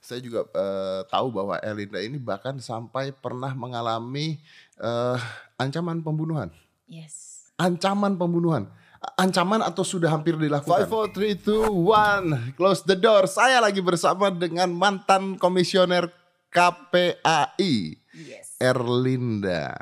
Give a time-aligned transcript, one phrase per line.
[0.00, 4.40] saya juga uh, tahu bahwa Erlinda ini bahkan sampai pernah mengalami
[4.80, 5.20] uh,
[5.60, 6.48] ancaman pembunuhan.
[6.88, 7.46] Yes.
[7.60, 8.66] Ancaman pembunuhan.
[9.16, 10.84] Ancaman atau sudah hampir dilakukan?
[10.84, 16.12] 5, 4, 3, 2, 1 Close the door Saya lagi bersama dengan mantan komisioner
[16.52, 18.60] KPAI Yes.
[18.60, 19.72] Erlinda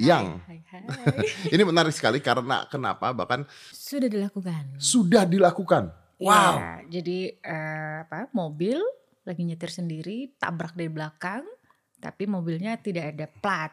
[0.00, 0.82] yang Hai, hai,
[1.54, 4.80] ini menarik sekali karena kenapa bahkan Sudah dilakukan.
[4.80, 5.92] sudah dilakukan.
[6.18, 6.54] Wow.
[6.56, 8.32] Iya, jadi eh, apa?
[8.32, 8.80] Mobil
[9.24, 11.44] lagi nyetir sendiri, tabrak dari belakang,
[11.98, 13.72] tapi mobilnya tidak ada plat.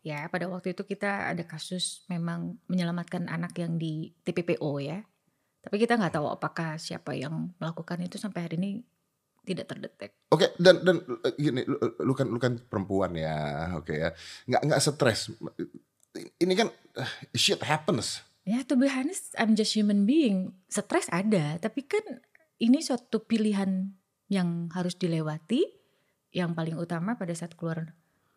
[0.00, 5.04] Ya, pada waktu itu kita ada kasus memang menyelamatkan anak yang di TPPO ya.
[5.60, 8.70] Tapi kita nggak tahu apakah siapa yang melakukan itu sampai hari ini
[9.44, 10.16] tidak terdetek.
[10.32, 14.08] Oke dan dan eh, gini lu, lu kan lu kan perempuan ya, oke ya.
[14.48, 15.20] Nggak nggak stres.
[16.16, 16.72] Ini kan
[17.36, 18.24] shit happens.
[18.48, 20.56] Ya, to be honest, I'm just human being.
[20.72, 22.24] Stres ada, tapi kan
[22.56, 23.99] ini suatu pilihan
[24.30, 25.66] yang harus dilewati.
[26.30, 27.90] Yang paling utama pada saat keluar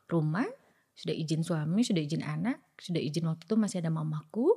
[0.10, 0.50] rumah,
[0.98, 4.50] sudah izin suami, sudah izin anak, sudah izin waktu itu masih ada mamaku.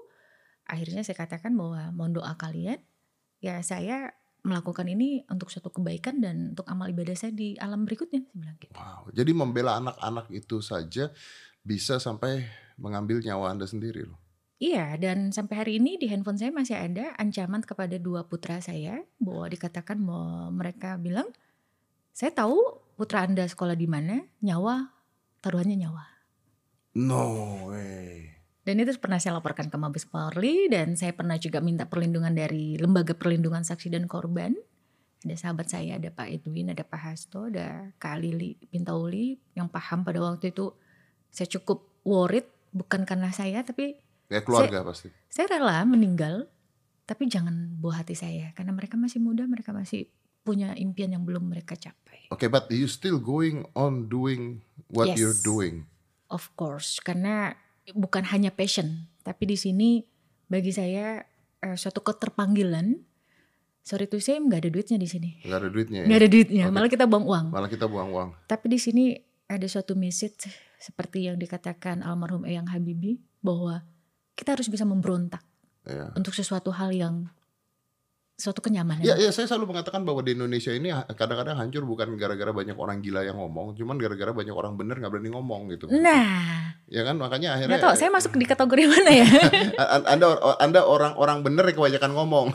[0.64, 2.80] Akhirnya saya katakan bahwa mohon doa kalian.
[3.44, 8.24] Ya saya melakukan ini untuk suatu kebaikan dan untuk amal ibadah saya di alam berikutnya.
[8.24, 8.72] Saya bilang gitu.
[8.72, 9.02] Wow.
[9.12, 11.12] Jadi membela anak-anak itu saja
[11.60, 12.48] bisa sampai
[12.80, 14.25] mengambil nyawa anda sendiri loh.
[14.56, 19.04] Iya, dan sampai hari ini di handphone saya masih ada ancaman kepada dua putra saya
[19.20, 21.28] bahwa dikatakan bahwa mereka bilang,
[22.16, 22.56] saya tahu
[22.96, 24.96] putra anda sekolah di mana, nyawa
[25.44, 26.04] taruhannya nyawa.
[26.96, 27.22] No
[27.68, 28.32] way.
[28.64, 32.80] Dan itu pernah saya laporkan ke Mabes Polri dan saya pernah juga minta perlindungan dari
[32.80, 34.56] Lembaga Perlindungan Saksi dan Korban.
[35.22, 40.02] Ada sahabat saya, ada Pak Edwin, ada Pak Hasto, ada Kak Lili Pintauli yang paham
[40.02, 40.72] pada waktu itu
[41.28, 45.08] saya cukup worried bukan karena saya tapi Kayak keluarga pasti.
[45.26, 46.50] saya rela meninggal
[47.02, 50.10] tapi jangan buah hati saya karena mereka masih muda mereka masih
[50.42, 55.16] punya impian yang belum mereka capai Oke, but you still going on doing what Yes.
[55.16, 55.86] you're doing.
[56.26, 57.54] of course karena
[57.92, 60.02] bukan hanya passion tapi di sini
[60.44, 61.22] bagi saya
[61.60, 62.98] eh, suatu keterpanggilan
[63.80, 66.06] sorry to say nggak ada duitnya di sini Nggak ada duitnya ya.
[66.06, 66.74] nggak ada duitnya Oke.
[66.74, 68.28] malah kita buang uang Malah kita buang uang.
[68.44, 69.14] tapi di sini
[69.46, 73.86] ada suatu message seperti yang dikatakan almarhum Eyang Habibie bahwa
[74.36, 75.40] kita harus bisa memberontak
[75.82, 76.10] Ya.
[76.12, 77.30] untuk sesuatu hal yang
[78.36, 82.52] suatu kenyamanan Ya, ya, saya selalu mengatakan bahwa di Indonesia ini kadang-kadang hancur bukan gara-gara
[82.52, 85.88] banyak orang gila yang ngomong, cuman gara-gara banyak orang bener nggak berani ngomong gitu.
[85.88, 89.26] Nah, Ya kan, makanya akhirnya tahu saya masuk di kategori mana ya?
[90.12, 90.26] Anda
[90.60, 92.46] Anda orang-orang bener yang kebanyakan ngomong.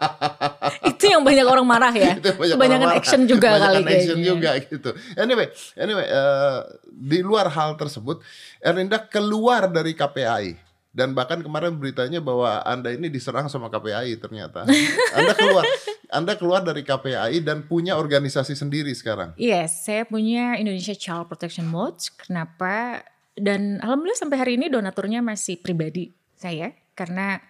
[0.90, 2.16] itu yang banyak orang marah ya.
[2.18, 2.98] Itu banyak Kebanyakan marah.
[2.98, 4.26] action juga Kebanyakan kali action kayaknya.
[4.26, 4.90] juga gitu.
[5.14, 5.46] Anyway,
[5.76, 6.58] anyway eh,
[6.88, 8.18] di luar hal tersebut,
[8.58, 10.65] Erinda keluar dari KPAI
[10.96, 14.64] dan bahkan kemarin beritanya bahwa Anda ini diserang sama KPAI ternyata.
[15.16, 15.64] Anda keluar
[16.08, 19.36] Anda keluar dari KPAI dan punya organisasi sendiri sekarang.
[19.36, 22.16] Yes, saya punya Indonesia Child Protection Watch.
[22.16, 23.04] Kenapa?
[23.36, 27.44] Dan alhamdulillah sampai hari ini donaturnya masih pribadi saya karena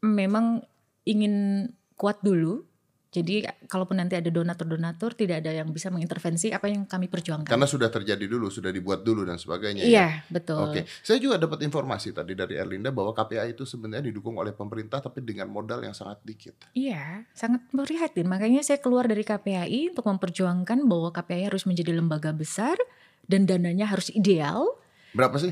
[0.00, 0.64] memang
[1.04, 1.68] ingin
[2.00, 2.64] kuat dulu.
[3.10, 7.50] Jadi kalaupun nanti ada donatur-donatur tidak ada yang bisa mengintervensi apa yang kami perjuangkan.
[7.50, 9.82] Karena sudah terjadi dulu, sudah dibuat dulu dan sebagainya.
[9.82, 9.90] ya.
[9.90, 10.62] Iya, betul.
[10.62, 15.02] Oke, saya juga dapat informasi tadi dari Erlinda bahwa KPAI itu sebenarnya didukung oleh pemerintah
[15.02, 16.54] tapi dengan modal yang sangat dikit.
[16.70, 18.30] Iya, sangat prihatin.
[18.30, 22.78] Makanya saya keluar dari KPAI untuk memperjuangkan bahwa KPAI harus menjadi lembaga besar
[23.26, 24.78] dan dananya harus ideal.
[25.10, 25.50] Berapa sih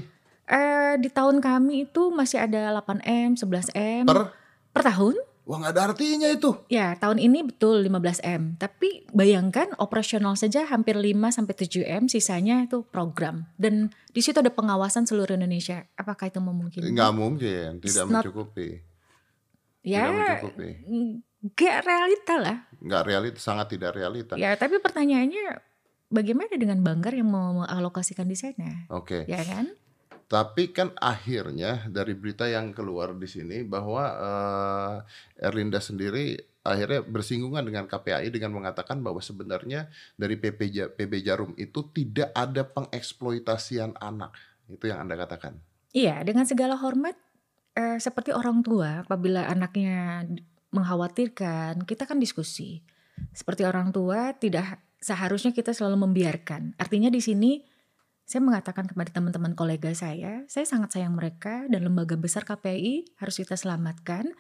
[0.49, 4.33] Eh di tahun kami itu masih ada 8M, 11M per?
[4.73, 5.21] per tahun.
[5.49, 6.53] Wah nggak ada artinya itu.
[6.69, 8.61] Ya, tahun ini betul 15M.
[8.61, 13.49] Tapi bayangkan operasional saja hampir 5 sampai 7M, sisanya itu program.
[13.57, 15.89] Dan di situ ada pengawasan seluruh Indonesia.
[15.97, 16.93] Apakah itu memungkinkan?
[16.93, 18.85] Nggak mungkin, tidak It's not- mencukupi.
[19.81, 20.69] Ya, Tidak mencukupi.
[21.57, 22.57] gak realita lah.
[22.85, 24.37] Nggak realita, sangat tidak realita.
[24.37, 25.65] Ya, tapi pertanyaannya
[26.13, 28.85] bagaimana dengan Banggar yang mau mengalokasikan di sana?
[28.93, 29.73] Oke, Ya kan?
[30.29, 34.95] Tapi kan akhirnya dari berita yang keluar di sini bahwa eh,
[35.49, 39.89] Erlinda sendiri akhirnya bersinggungan dengan KPAI dengan mengatakan bahwa sebenarnya
[40.21, 44.37] dari PP, PB Jarum itu tidak ada pengeksploitasian anak.
[44.69, 45.57] Itu yang Anda katakan.
[45.97, 47.17] Iya, dengan segala hormat
[47.73, 50.29] eh, seperti orang tua apabila anaknya
[50.77, 52.85] mengkhawatirkan, kita kan diskusi.
[53.33, 56.77] Seperti orang tua tidak seharusnya kita selalu membiarkan.
[56.77, 57.65] Artinya di sini
[58.29, 63.41] saya mengatakan kepada teman-teman kolega saya, saya sangat sayang mereka dan lembaga besar KPI harus
[63.41, 64.37] kita selamatkan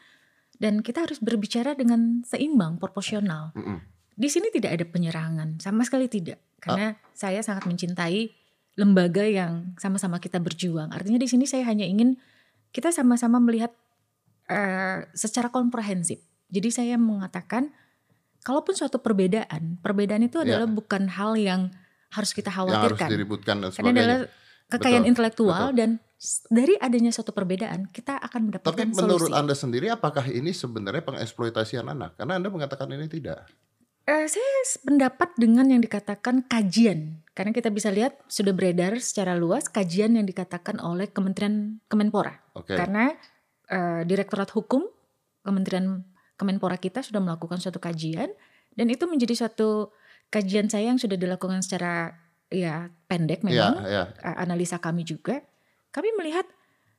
[0.60, 3.56] dan kita harus berbicara dengan seimbang, proporsional.
[3.56, 3.80] Mm-mm.
[4.12, 6.36] Di sini tidak ada penyerangan, sama sekali tidak.
[6.60, 8.28] Karena saya sangat mencintai
[8.76, 10.92] lembaga yang sama-sama kita berjuang.
[10.92, 12.20] Artinya di sini saya hanya ingin
[12.76, 13.72] kita sama-sama melihat
[14.52, 16.20] eh, secara komprehensif.
[16.52, 17.72] Jadi saya mengatakan
[18.44, 21.72] kalaupun suatu perbedaan, perbedaan itu adalah bukan hal yang
[22.08, 23.08] harus kita Yang harus khawatirkan.
[23.12, 24.70] diributkan dan Karena adalah sebagainya.
[24.72, 25.78] kekayaan Betul, intelektual betul.
[25.78, 25.90] dan
[26.50, 29.38] dari adanya suatu perbedaan kita akan Tapi mendapatkan menurut solusi.
[29.38, 32.18] Anda sendiri apakah ini sebenarnya pengeksploitasian anak?
[32.18, 33.46] Karena Anda mengatakan ini tidak.
[34.08, 34.52] Eh, saya
[34.88, 40.24] pendapat dengan yang dikatakan kajian, karena kita bisa lihat sudah beredar secara luas kajian yang
[40.24, 42.32] dikatakan oleh Kementerian Kemenpora.
[42.56, 42.72] Oke.
[42.72, 43.12] Karena
[43.68, 44.88] eh, Direktorat Hukum
[45.44, 46.02] Kementerian
[46.40, 48.32] Kemenpora kita sudah melakukan suatu kajian
[48.74, 49.92] dan itu menjadi suatu
[50.28, 52.16] kajian saya yang sudah dilakukan secara
[52.48, 54.04] ya pendek Iya, memang iya.
[54.24, 55.44] eh, analisa kami juga.
[55.92, 56.44] Kami melihat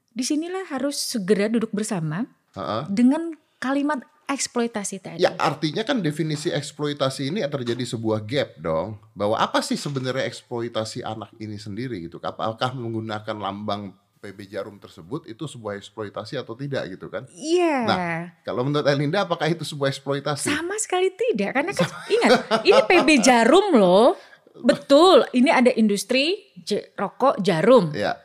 [0.10, 2.26] di sinilah harus segera duduk bersama
[2.58, 2.84] Heeh.
[2.90, 5.22] dengan kalimat eksploitasi tadi.
[5.26, 9.02] Ya artinya kan definisi eksploitasi ini terjadi sebuah gap dong.
[9.18, 12.22] Bahwa apa sih sebenarnya eksploitasi anak ini sendiri gitu?
[12.22, 17.24] Apakah menggunakan lambang PB Jarum tersebut itu sebuah eksploitasi atau tidak gitu kan?
[17.31, 17.75] Iya.
[17.83, 20.45] Nah, Kalau menurut Elinda apakah itu sebuah eksploitasi?
[20.45, 22.31] Sama sekali tidak, karena kan ingat
[22.62, 24.19] ini PB Jarum loh,
[24.57, 25.24] betul.
[25.31, 28.19] Ini ada industri j- rokok jarum, Ya,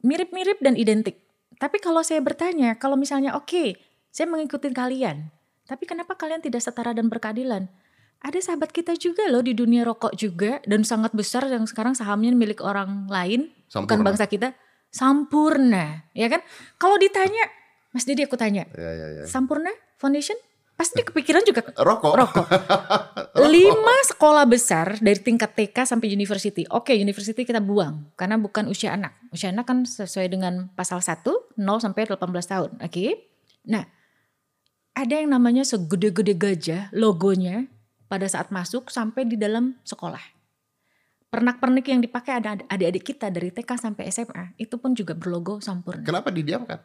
[0.00, 1.24] mirip-mirip dan identik.
[1.56, 3.80] Tapi kalau saya bertanya, kalau misalnya oke,
[4.10, 5.32] saya mengikuti kalian,
[5.64, 7.70] tapi kenapa kalian tidak setara dan berkeadilan?
[8.20, 12.32] Ada sahabat kita juga loh di dunia rokok juga dan sangat besar yang sekarang sahamnya
[12.32, 14.04] milik orang lain, bukan Sampurna.
[14.04, 14.56] bangsa kita.
[14.94, 16.38] Sampurna, ya kan?
[16.78, 17.50] Kalau ditanya,
[17.90, 19.24] Mas Didi aku tanya, ya, ya, ya.
[19.26, 20.38] Sampurna Foundation
[20.74, 22.14] pasti kepikiran juga Rokok.
[22.22, 22.46] rokok.
[23.46, 26.66] Lima sekolah besar dari tingkat TK sampai university.
[26.70, 29.14] Oke, university kita buang karena bukan usia anak.
[29.30, 32.70] Usia anak kan sesuai dengan pasal 1 0 sampai 18 tahun.
[32.82, 33.30] Oke.
[33.70, 33.86] Nah,
[34.94, 37.70] ada yang namanya segede-gede gajah logonya
[38.10, 40.33] pada saat masuk sampai di dalam sekolah.
[41.34, 46.00] Pernak-pernik yang dipakai ada adik-adik kita dari TK sampai SMA itu pun juga berlogo Sampurna
[46.00, 46.78] Kenapa didiamkan?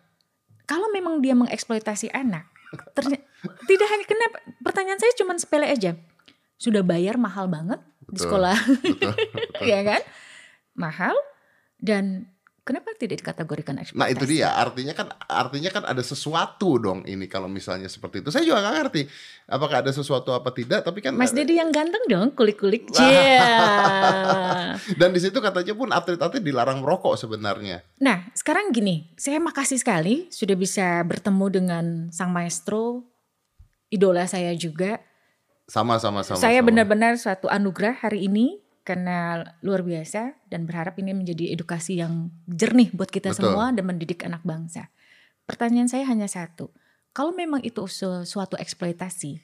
[0.63, 2.45] kalau memang dia mengeksploitasi anak,
[2.93, 3.25] terny-
[3.65, 5.97] tidak hanya kenapa pertanyaan saya cuma sepele aja.
[6.55, 8.21] Sudah bayar mahal banget di Betul.
[8.21, 9.13] sekolah, Betul.
[9.17, 9.65] betul.
[9.71, 10.01] ya kan?
[10.73, 11.17] Mahal
[11.81, 12.29] dan
[12.63, 13.99] kenapa tidak dikategorikan eksploitasi?
[13.99, 18.29] Nah itu dia artinya kan artinya kan ada sesuatu dong ini kalau misalnya seperti itu.
[18.29, 19.01] Saya juga nggak ngerti
[19.49, 20.85] apakah ada sesuatu apa tidak.
[20.85, 22.87] Tapi kan Mas Dedi yang ganteng dong, kulik-kulik.
[22.95, 24.77] Cia.
[24.99, 27.81] dan di situ katanya pun atlet-atlet dilarang merokok sebenarnya.
[27.99, 33.03] Nah, sekarang gini, saya makasih sekali sudah bisa bertemu dengan sang maestro,
[33.89, 35.01] idola saya juga.
[35.69, 36.41] Sama-sama sama.
[36.41, 36.73] saya sama.
[36.73, 38.57] benar-benar suatu anugerah hari ini
[38.89, 43.53] karena luar biasa dan berharap ini menjadi edukasi yang jernih buat kita Betul.
[43.53, 44.89] semua dan mendidik anak bangsa.
[45.45, 46.73] Pertanyaan saya hanya satu.
[47.13, 47.85] Kalau memang itu
[48.25, 49.37] suatu eksploitasi,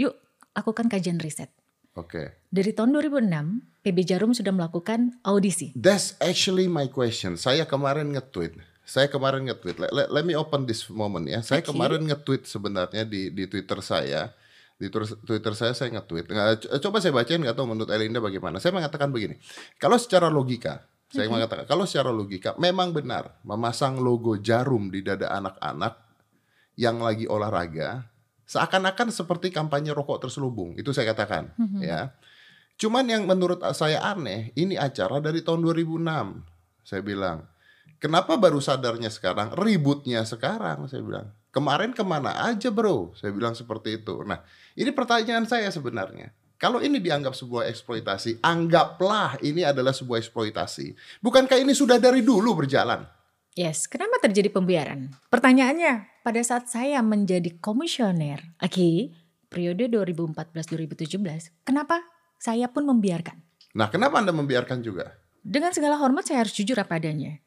[0.00, 0.16] yuk
[0.56, 1.52] lakukan kajian riset.
[1.92, 2.32] Oke.
[2.48, 5.76] Dari tahun 2006, PB Jarum sudah melakukan audisi.
[5.76, 7.36] That's actually my question.
[7.36, 8.56] Saya kemarin nge-tweet.
[8.88, 9.76] Saya kemarin nge-tweet.
[9.76, 11.44] Let, let- let me open this moment ya.
[11.44, 11.76] Saya Oke.
[11.76, 14.32] kemarin nge-tweet sebenarnya di di Twitter saya.
[14.82, 16.26] Di Twitter saya saya nge-tweet.
[16.26, 18.58] Co- Coba saya bacain nggak tahu menurut Elinda bagaimana.
[18.58, 19.38] Saya mengatakan begini.
[19.78, 25.30] Kalau secara logika, saya mengatakan kalau secara logika memang benar memasang logo jarum di dada
[25.30, 25.94] anak-anak
[26.74, 28.10] yang lagi olahraga
[28.42, 30.74] seakan-akan seperti kampanye rokok terselubung.
[30.74, 32.12] Itu saya katakan, ya.
[32.74, 36.02] Cuman yang menurut saya aneh, ini acara dari tahun 2006.
[36.82, 37.46] Saya bilang,
[37.96, 39.54] kenapa baru sadarnya sekarang?
[39.54, 41.30] Ributnya sekarang, saya bilang.
[41.52, 43.12] Kemarin ke mana aja bro?
[43.12, 44.24] Saya bilang seperti itu.
[44.24, 44.40] Nah,
[44.72, 46.32] ini pertanyaan saya sebenarnya.
[46.56, 51.20] Kalau ini dianggap sebuah eksploitasi, anggaplah ini adalah sebuah eksploitasi.
[51.20, 53.04] Bukankah ini sudah dari dulu berjalan?
[53.52, 55.12] Yes, kenapa terjadi pembiaran?
[55.28, 59.12] Pertanyaannya, pada saat saya menjadi komisioner, oke,
[59.52, 62.00] periode 2014-2017, kenapa
[62.40, 63.36] saya pun membiarkan?
[63.76, 65.20] Nah, kenapa Anda membiarkan juga?
[65.44, 67.42] Dengan segala hormat saya harus jujur apa adanya.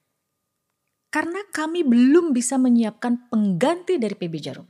[1.15, 4.67] Karena kami belum bisa menyiapkan pengganti dari PB Jarum.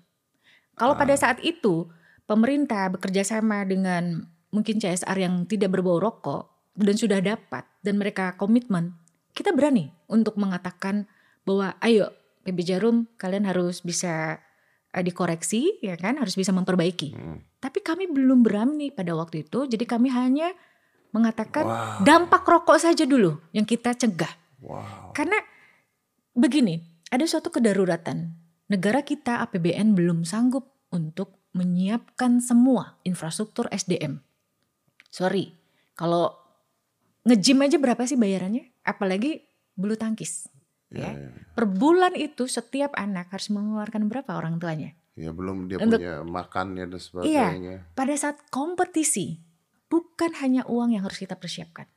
[0.77, 1.89] Kalau pada saat itu
[2.29, 6.45] pemerintah bekerja sama dengan mungkin CSR yang tidak berbau rokok
[6.77, 8.93] dan sudah dapat dan mereka komitmen,
[9.33, 11.09] kita berani untuk mengatakan
[11.49, 12.13] bahwa ayo
[12.45, 14.37] PB Jarum kalian harus bisa
[14.93, 17.17] eh, dikoreksi ya kan, harus bisa memperbaiki.
[17.17, 17.41] Hmm.
[17.57, 20.53] Tapi kami belum berani pada waktu itu, jadi kami hanya
[21.09, 22.05] mengatakan Wow.
[22.05, 24.29] dampak rokok saja dulu yang kita cegah.
[24.61, 25.09] Wow.
[25.17, 25.41] Karena
[26.35, 28.35] begini, ada suatu kedaruratan.
[28.67, 34.19] Negara kita APBN belum sanggup untuk menyiapkan semua infrastruktur SDM.
[35.07, 35.55] Sorry,
[35.95, 36.35] kalau
[37.23, 38.75] nge-gym aja berapa sih bayarannya?
[38.83, 39.41] Apalagi
[39.73, 40.51] bulu tangkis.
[40.91, 41.27] Ya, Ya.
[41.27, 41.29] ya.
[41.55, 44.93] Per bulan itu setiap anak harus mengeluarkan berapa orang tuanya?
[45.15, 47.75] Ya, belum dia Untuk- punya makannya dan Iya, sebagainya.
[47.95, 49.39] pada saat kompetisi
[49.87, 51.87] bukan hanya uang yang harus kita persiapkan.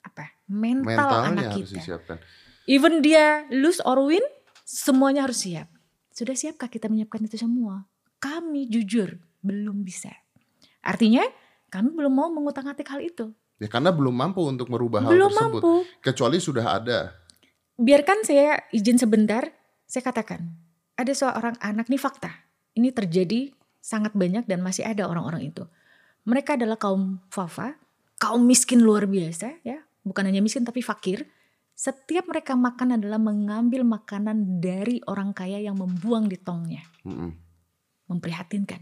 [0.00, 0.32] Apa?
[0.48, 1.76] Mental Mentalnya anak harus kita.
[1.76, 2.16] disiapkan.
[2.64, 4.24] Even dia lose or win,
[4.64, 5.68] semuanya harus siap.
[6.14, 7.84] Sudah siapkah kita menyiapkan itu semua?
[8.22, 10.08] Kami jujur belum bisa.
[10.80, 11.28] Artinya
[11.68, 13.26] kami belum mau mengutak-atik hal itu.
[13.60, 15.60] Ya karena belum mampu untuk merubah belum hal tersebut.
[15.60, 15.74] mampu.
[16.00, 16.98] Kecuali sudah ada.
[17.76, 19.50] Biarkan saya izin sebentar,
[19.84, 20.46] saya katakan.
[20.94, 22.30] Ada seorang anak, nih fakta.
[22.78, 23.50] Ini terjadi
[23.82, 25.66] sangat banyak dan masih ada orang-orang itu.
[26.24, 27.74] Mereka adalah kaum fafa,
[28.16, 29.82] kaum miskin luar biasa ya.
[30.06, 31.26] Bukan hanya miskin tapi fakir.
[31.74, 36.86] Setiap mereka makan adalah mengambil makanan dari orang kaya yang membuang di tongnya.
[37.02, 37.34] Mm-mm.
[38.06, 38.78] Memprihatinkan.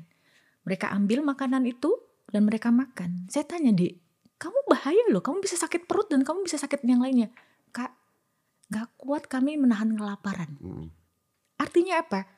[0.68, 1.88] Mereka ambil makanan itu
[2.28, 3.26] dan mereka makan.
[3.32, 3.96] Saya tanya, Dek,
[4.36, 7.32] kamu bahaya loh, kamu bisa sakit perut dan kamu bisa sakit yang lainnya.
[7.72, 7.96] Kak,
[8.68, 10.60] gak kuat kami menahan kelaparan.
[10.60, 10.92] Mm-mm.
[11.56, 12.28] Artinya apa?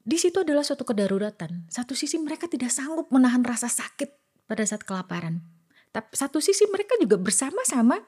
[0.00, 1.68] Di situ adalah suatu kedaruratan.
[1.68, 4.08] Satu sisi mereka tidak sanggup menahan rasa sakit
[4.48, 5.44] pada saat kelaparan.
[5.92, 8.00] Tapi satu sisi mereka juga bersama-sama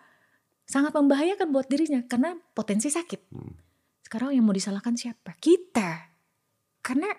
[0.71, 3.35] sangat membahayakan buat dirinya karena potensi sakit.
[3.35, 3.59] Hmm.
[4.01, 5.35] Sekarang yang mau disalahkan siapa?
[5.37, 6.07] Kita.
[6.81, 7.11] Karena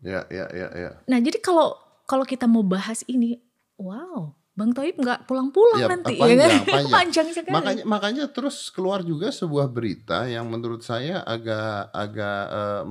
[0.00, 0.90] Ya, ya, ya, ya.
[1.04, 1.72] nah jadi kalau
[2.04, 3.40] kalau kita mau bahas ini,
[3.74, 6.60] wow, Bang Toib nggak pulang-pulang Ya, nanti panjang, ya kan?
[6.62, 6.92] panjang.
[6.96, 7.52] panjang sekali.
[7.52, 12.40] Makanya makanya terus keluar juga sebuah berita yang menurut saya agak agak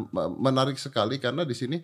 [0.09, 1.77] me- menarik sekali karena di sini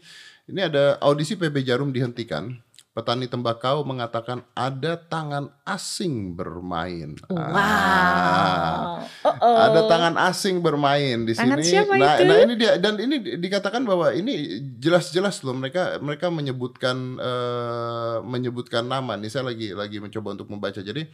[0.45, 2.49] ini ada audisi PB Jarum dihentikan.
[2.91, 7.15] Petani tembakau mengatakan ada tangan asing bermain.
[7.31, 9.31] Ah, Wow.
[9.31, 9.55] Oh-oh.
[9.55, 11.71] ada tangan asing bermain di Tangan sini.
[11.71, 12.27] siapa nah, itu?
[12.27, 14.33] nah ini dia dan ini di- dikatakan bahwa ini
[14.75, 19.15] jelas-jelas loh mereka mereka menyebutkan eh, menyebutkan nama.
[19.15, 20.83] Nih saya lagi lagi mencoba untuk membaca.
[20.83, 21.07] Jadi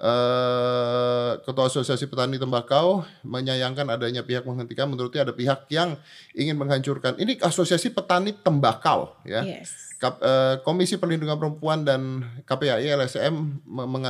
[0.00, 4.88] eh Ketua Asosiasi Petani Tembakau menyayangkan adanya pihak menghentikan.
[4.88, 6.00] Menurutnya ada pihak yang
[6.32, 7.20] ingin menghancurkan.
[7.20, 9.44] Ini Asosiasi Petani Tembakau ya.
[9.44, 9.89] Yes.
[10.00, 13.60] Kap- eh, Komisi Perlindungan Perempuan dan KPAI LSM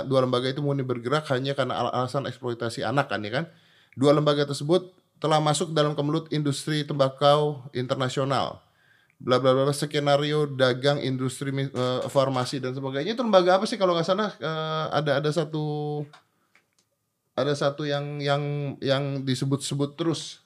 [0.06, 3.44] dua lembaga itu murni bergerak hanya karena al- alasan eksploitasi anak kan ya kan.
[3.99, 8.62] Dua lembaga tersebut telah masuk dalam kemelut industri tembakau internasional.
[9.18, 13.18] Bla bla bla skenario dagang industri eh, farmasi dan sebagainya.
[13.18, 14.30] Itu lembaga apa sih kalau nggak salah?
[14.38, 16.06] Eh, ada ada satu
[17.35, 18.42] ada satu yang yang
[18.78, 20.38] yang disebut-sebut terus.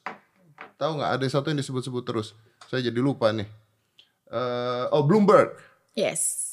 [0.80, 1.20] Tahu nggak?
[1.20, 2.32] Ada satu yang disebut-sebut terus.
[2.72, 3.63] Saya jadi lupa nih
[4.34, 5.54] Eh, oh Bloomberg
[5.94, 6.50] Yes.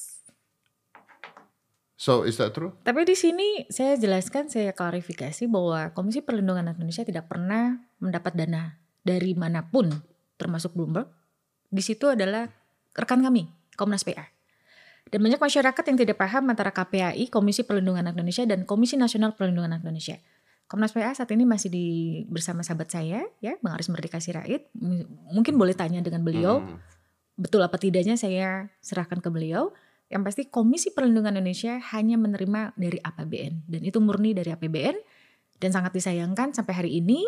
[1.98, 2.78] So is that true?
[2.82, 8.38] Tapi di sini saya jelaskan, saya klarifikasi bahwa Komisi Perlindungan Anak Indonesia tidak pernah mendapat
[8.38, 9.90] dana dari mana pun,
[10.38, 11.10] termasuk Bloomberg.
[11.70, 12.50] Di situ adalah
[12.94, 14.30] rekan kami, Komnas PA.
[15.10, 19.34] Dan banyak masyarakat yang tidak paham antara KPAI, Komisi Perlindungan Anak Indonesia, dan Komisi Nasional
[19.34, 20.22] Perlindungan Anak Indonesia.
[20.70, 21.86] Komnas PA saat ini masih di
[22.30, 24.70] bersama sahabat saya, ya, Bang Aris Merdeka Sirait.
[25.34, 27.01] Mungkin boleh tanya dengan beliau, Hmm.
[27.42, 29.74] Betul apa tidaknya saya serahkan ke beliau.
[30.12, 34.96] Yang pasti Komisi Perlindungan Indonesia hanya menerima dari APBN dan itu murni dari APBN
[35.58, 37.24] dan sangat disayangkan sampai hari ini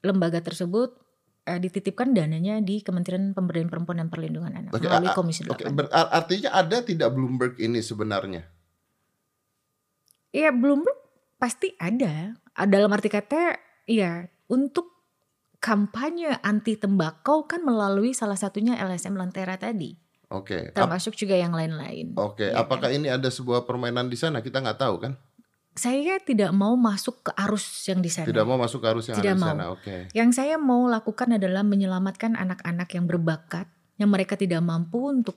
[0.00, 0.96] lembaga tersebut
[1.44, 5.52] eh, dititipkan dananya di Kementerian Pemberdayaan Perempuan dan Perlindungan Anak Oke, melalui Komisi 8.
[5.52, 8.48] Oke, ber- ar- artinya ada tidak Bloomberg ini sebenarnya?
[10.32, 10.98] Iya, Bloomberg
[11.36, 12.32] pasti ada.
[12.64, 14.93] Dalam arti kata, ya untuk
[15.64, 19.96] kampanye anti tembakau kan melalui salah satunya LSM Lentera tadi,
[20.28, 20.68] Oke.
[20.68, 22.12] Ap- termasuk juga yang lain-lain.
[22.20, 24.44] Oke, Iya apakah ini ada sebuah permainan di sana?
[24.44, 25.16] Kita nggak tahu kan?
[25.74, 28.28] Saya tidak mau masuk ke arus yang di sana.
[28.28, 29.64] Tidak mau masuk ke arus yang Tidak ada di sana.
[29.72, 29.96] Oke.
[30.12, 33.66] Yang saya mau lakukan adalah menyelamatkan anak-anak yang berbakat,
[33.98, 35.34] yang mereka tidak mampu untuk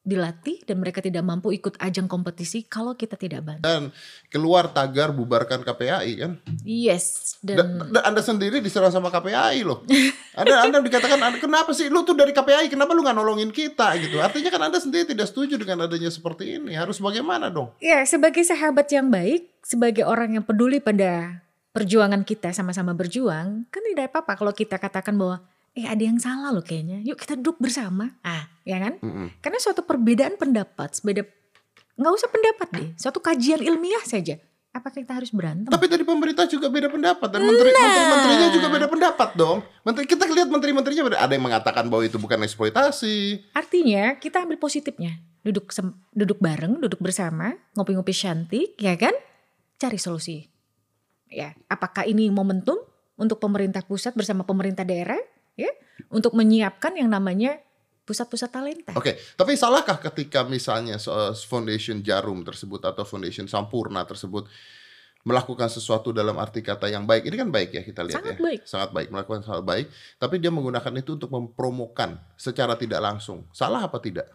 [0.00, 3.62] dilatih dan mereka tidak mampu ikut ajang kompetisi kalau kita tidak bantu.
[3.62, 3.92] Dan
[4.26, 6.32] keluar tagar bubarkan KPAI kan?
[6.62, 9.84] Yes, Da- dan da- anda sendiri diserang sama KPAI loh.
[10.32, 13.92] Anda Anda dikatakan "Anda- kenapa sih lu tuh dari KPAI kenapa lu nggak nolongin kita
[13.98, 14.16] gitu.
[14.18, 16.72] Artinya kan Anda sendiri tidak setuju dengan adanya seperti ini.
[16.72, 17.76] Harus bagaimana dong?
[17.76, 23.82] ya sebagai sahabat yang baik, sebagai orang yang peduli pada perjuangan kita sama-sama berjuang, kan
[23.84, 27.02] tidak apa-apa kalau kita katakan bahwa eh ada yang salah loh kayaknya.
[27.06, 28.18] Yuk kita duduk bersama.
[28.20, 28.98] Ah, ya kan?
[28.98, 29.30] Mm-mm.
[29.38, 31.22] Karena suatu perbedaan pendapat, beda
[32.00, 34.40] nggak usah pendapat deh, suatu kajian ilmiah saja.
[34.70, 35.66] Apakah kita harus berantem?
[35.66, 37.82] Tapi dari pemerintah juga beda pendapat dan menteri Nah.
[37.82, 39.58] menteri-menterinya juga beda pendapat dong.
[39.82, 41.18] Menteri kita lihat menteri-menterinya beda.
[41.18, 43.50] Ada yang mengatakan bahwa itu bukan eksploitasi.
[43.50, 49.12] Artinya kita ambil positifnya, duduk sem- duduk bareng, duduk bersama, ngopi-ngopi cantik, ya kan?
[49.76, 50.46] Cari solusi.
[51.26, 52.78] Ya, apakah ini momentum
[53.18, 55.18] untuk pemerintah pusat bersama pemerintah daerah,
[55.60, 55.72] ya,
[56.08, 57.60] untuk menyiapkan yang namanya
[58.08, 58.92] pusat-pusat talenta?
[58.96, 60.96] Oke, tapi salahkah ketika misalnya
[61.46, 64.48] Foundation Jarum tersebut atau Foundation Sampurna tersebut
[65.20, 67.28] melakukan sesuatu dalam arti kata yang baik?
[67.28, 68.42] Ini kan baik ya kita lihat Sangat ya.
[68.42, 68.60] baik.
[68.64, 69.86] Sangat baik melakukan hal baik,
[70.16, 73.44] tapi dia menggunakan itu untuk mempromokan secara tidak langsung.
[73.52, 74.26] Salah apa tidak?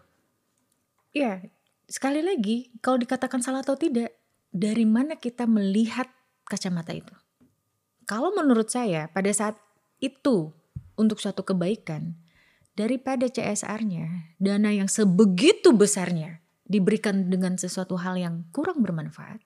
[1.10, 1.42] Ya,
[1.90, 4.14] sekali lagi, kalau dikatakan salah atau tidak,
[4.54, 6.08] dari mana kita melihat
[6.48, 7.12] kacamata itu?
[8.06, 9.58] Kalau menurut saya, pada saat
[9.98, 10.54] itu
[10.96, 12.16] untuk suatu kebaikan,
[12.76, 19.40] daripada CSR-nya, dana yang sebegitu besarnya diberikan dengan sesuatu hal yang kurang bermanfaat,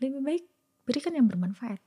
[0.00, 0.44] lebih baik
[0.86, 1.78] berikan yang bermanfaat.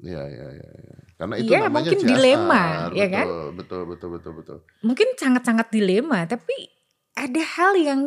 [0.00, 0.68] Iya, iya, iya.
[0.80, 0.96] iya.
[1.14, 2.10] Karena itu Iya, namanya mungkin CSR.
[2.10, 3.26] dilema, ya kan?
[3.26, 4.58] Betul, betul, betul, betul, betul.
[4.82, 6.56] Mungkin sangat-sangat dilema, tapi
[7.14, 8.00] ada hal yang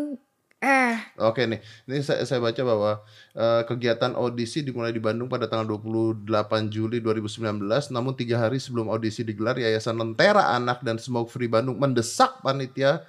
[0.57, 0.87] eh
[1.17, 2.91] Oke nih, ini saya, saya baca bahwa
[3.33, 6.29] eh, kegiatan audisi dimulai di Bandung pada tanggal 28
[6.69, 7.57] Juli 2019.
[7.89, 13.01] Namun tiga hari sebelum audisi digelar, Yayasan Lentera Anak dan Smoke Free Bandung mendesak panitia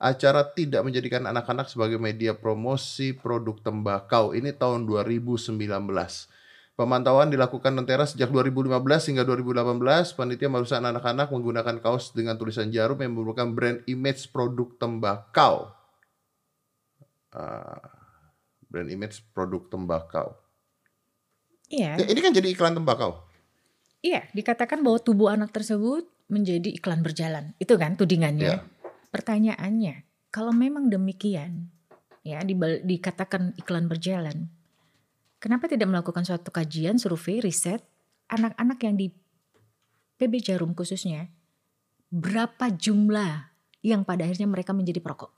[0.00, 4.32] acara tidak menjadikan anak-anak sebagai media promosi produk tembakau.
[4.32, 5.60] Ini tahun 2019.
[6.80, 10.16] Pemantauan dilakukan Lentera sejak 2015 hingga 2018.
[10.16, 15.79] Panitia merusak anak-anak menggunakan kaos dengan tulisan jarum yang merupakan brand image produk tembakau.
[17.30, 17.78] Ah,
[18.66, 20.34] brand image produk tembakau.
[21.70, 23.22] iya, Ya, ini kan jadi iklan tembakau.
[24.02, 27.54] iya dikatakan bahwa tubuh anak tersebut menjadi iklan berjalan.
[27.58, 28.46] Itu kan tudingannya.
[28.46, 28.66] Iya.
[29.10, 31.70] Pertanyaannya, kalau memang demikian,
[32.22, 34.46] ya dibal- dikatakan iklan berjalan,
[35.38, 37.82] kenapa tidak melakukan suatu kajian, survei, riset
[38.30, 39.06] anak-anak yang di
[40.16, 41.26] PB Jarum khususnya,
[42.10, 43.50] berapa jumlah
[43.82, 45.30] yang pada akhirnya mereka menjadi perokok?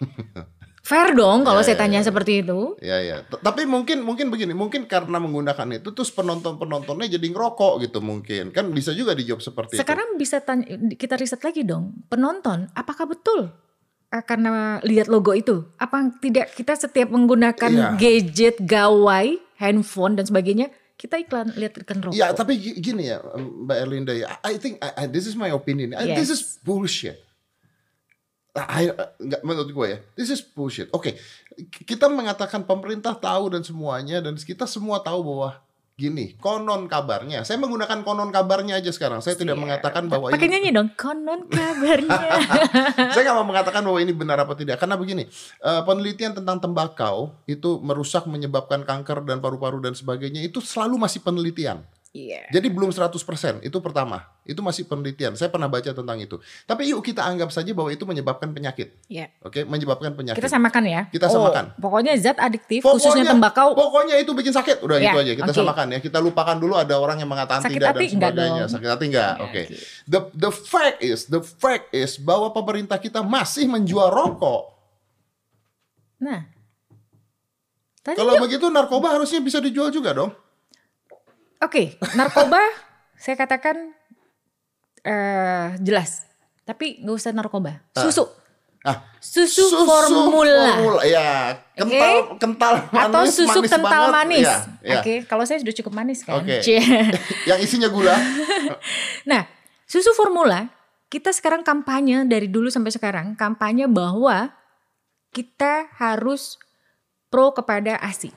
[0.82, 2.04] Fair dong kalau Ya, saya ya, tanya ya.
[2.04, 2.74] seperti itu.
[2.82, 3.16] Ya ya.
[3.22, 8.50] T- Tapi mungkin mungkin begini, mungkin karena menggunakan itu terus penonton-penontonnya jadi ngerokok gitu mungkin.
[8.50, 13.54] Kan bisa juga dijawab seperti Sekarang bisa tanya, kita riset lagi dong, penonton, apakah betul
[14.08, 15.70] eh, karena lihat logo itu?
[15.76, 17.88] Apa tidak kita setiap menggunakan Iya.
[17.94, 22.06] gadget, gawai, handphone dan sebagainya, kita iklan lihat iklan itu.
[22.10, 22.18] rokok?
[22.18, 24.34] Ya, tapi gi- gini ya, Mbak Erlinda ya.
[24.42, 25.94] I think I- I- this is my opinion.
[25.94, 26.58] I- This is Yes.
[26.60, 27.22] bullshit.
[28.54, 30.92] I, I- nggak menurut gue ya, this is bullshit.
[30.92, 31.16] Oke,
[31.64, 35.56] k- kita mengatakan pemerintah tahu dan semuanya dan kita semua tahu bahwa
[35.92, 37.42] gini, konon kabarnya.
[37.42, 39.20] Saya menggunakan konon kabarnya aja sekarang.
[39.20, 39.62] Saya tidak Iya.
[39.62, 42.20] mengatakan bahwa ini Pakai nyanyi dong, konon kabarnya.
[43.14, 45.24] saya nggak mau mengatakan bahwa ini benar apa tidak karena begini
[45.58, 51.20] eh, penelitian tentang tembakau itu merusak menyebabkan kanker dan paru-paru dan sebagainya itu selalu masih
[51.20, 51.80] penelitian
[52.12, 52.44] Iya.
[52.52, 53.16] jadi belum 100%
[53.60, 57.72] itu pertama itu masih penelitian saya pernah baca tentang itu tapi yuk kita anggap saja
[57.72, 59.32] bahwa itu menyebabkan penyakit Iya.
[59.40, 61.02] oke menyebabkan penyakit Kita samakan ya.
[61.08, 61.72] Kita Oh, samakan.
[61.74, 63.72] pokoknya zat adiktif, Pokoknya- khususnya tembakau.
[63.72, 65.56] pokoknya itu bikin sakit udah Ya, gitu aja kita oke.
[65.56, 68.72] samakan ya kita lupakan dulu ada orang yang mengatakan Sakit tidak hati dan sebagainya dong?
[68.76, 69.76] sakit hati enggak Ya, oke oke.
[70.04, 74.68] the the fact is the fact is bahwa pemerintah kita masih menjual rokok
[76.20, 76.44] Nah,
[78.04, 80.30] Kalau begitu narkoba harusnya bisa dijual juga dong.
[81.62, 82.58] Oke, narkoba
[83.14, 83.94] saya katakan
[85.02, 86.26] eh jelas.
[86.62, 87.82] Tapi nggak usah narkoba.
[87.94, 88.26] Susu.
[88.82, 90.98] Ah, Susu, formula.
[91.06, 94.10] Ya, kental kental manis, Atau susu manis kental banget.
[94.10, 94.42] manis.
[94.42, 94.94] Ya, ya.
[94.98, 96.42] Oke, kalau saya sudah cukup manis kan.
[96.42, 96.58] Oke.
[96.66, 96.82] Cie.
[97.50, 98.14] Yang isinya gula.
[99.30, 99.46] Nah,
[99.86, 100.66] susu formula
[101.06, 104.50] kita sekarang kampanye dari dulu sampai sekarang kampanye bahwa
[105.30, 106.58] kita harus
[107.30, 108.34] pro kepada ASI,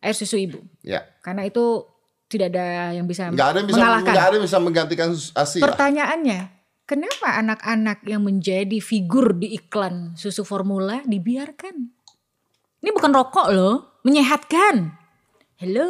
[0.00, 0.64] air susu ibu.
[0.80, 1.04] Ya.
[1.20, 1.84] Karena itu
[2.32, 4.08] tidak ada yang bisa Nggak ada yang bisa mengalahkan.
[4.08, 5.60] nggak ada yang bisa menggantikan ASI.
[5.60, 6.40] Pertanyaannya,
[6.82, 11.76] kenapa anak-anak yang menjadi figur di iklan susu formula dibiarkan?
[12.80, 14.96] Ini bukan rokok loh, menyehatkan.
[15.56, 15.86] Hello.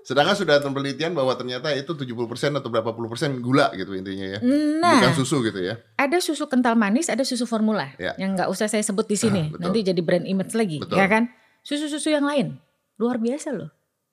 [0.00, 2.08] Sedangkan sudah ada penelitian bahwa ternyata itu 70%
[2.56, 4.38] atau berapa puluh persen gula gitu intinya ya.
[4.80, 5.76] Nah, Bukan susu gitu ya.
[6.00, 7.92] ada susu kental manis, ada susu formula.
[8.00, 8.16] Ya.
[8.16, 9.60] Yang nggak usah saya sebut di sini, Ah, betul.
[9.60, 10.96] nanti jadi brand image lagi, Betul.
[10.96, 11.28] ya kan?
[11.60, 12.56] Susu-susu yang lain,
[12.96, 13.68] luar biasa loh,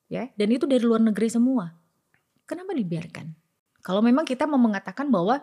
[0.07, 0.27] ya.
[0.35, 1.71] Dan itu dari luar negeri semua.
[2.43, 3.31] Kenapa dibiarkan?
[3.81, 5.39] Kalau memang kita mau mengatakan bahwa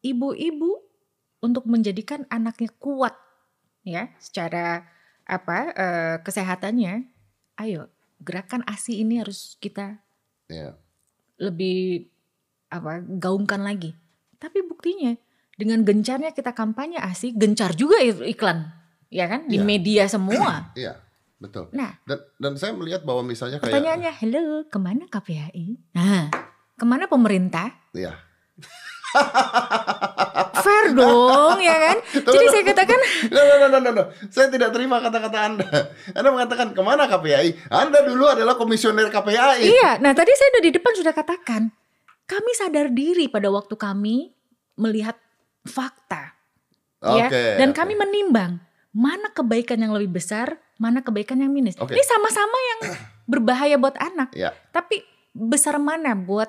[0.00, 0.80] ibu-ibu
[1.38, 3.14] untuk menjadikan anaknya kuat,
[3.82, 4.84] ya, secara
[5.24, 7.04] apa eh, kesehatannya,
[7.60, 10.00] ayo gerakan asi ini harus kita
[10.48, 10.72] Ya.
[11.36, 12.08] lebih
[12.72, 13.92] apa gaungkan lagi.
[14.40, 15.12] Tapi buktinya
[15.54, 18.72] dengan gencarnya kita kampanye ASI, gencar juga iklan,
[19.12, 19.64] ya kan di Iya.
[19.68, 20.72] media semua.
[20.72, 20.96] Iya,
[21.38, 21.70] betul.
[21.70, 25.66] Nah, Dan dan saya melihat bahwa misalnya kayak pertanyaannya, hello, ke mana KPAI?
[25.94, 26.30] Nah,
[26.74, 27.70] ke mana pemerintah?
[27.92, 28.18] Iya.
[30.58, 31.96] Fair dong, ya kan?
[32.28, 32.98] Jadi saya katakan,
[33.34, 34.04] No, no, no, no, no, no.
[34.28, 35.68] Saya tidak terima kata-kata Anda.
[36.12, 37.70] Anda mengatakan ke mana KPAI?
[37.70, 39.64] Anda dulu adalah komisioner KPAI.
[39.64, 39.96] iya.
[39.98, 41.70] Nah, tadi saya udah di depan sudah katakan,
[42.28, 44.34] kami sadar diri pada waktu kami
[44.76, 45.16] melihat
[45.64, 46.36] fakta.
[47.00, 47.26] ya.
[47.30, 47.76] Oke, Dan oke.
[47.78, 48.60] kami menimbang
[48.92, 51.74] mana kebaikan yang lebih besar, mana kebaikan yang minus.
[51.76, 51.92] Oke.
[51.92, 52.80] Ini sama-sama yang
[53.30, 54.54] berbahaya buat anak, Ya.
[54.70, 55.02] tapi
[55.34, 56.48] besar mana buat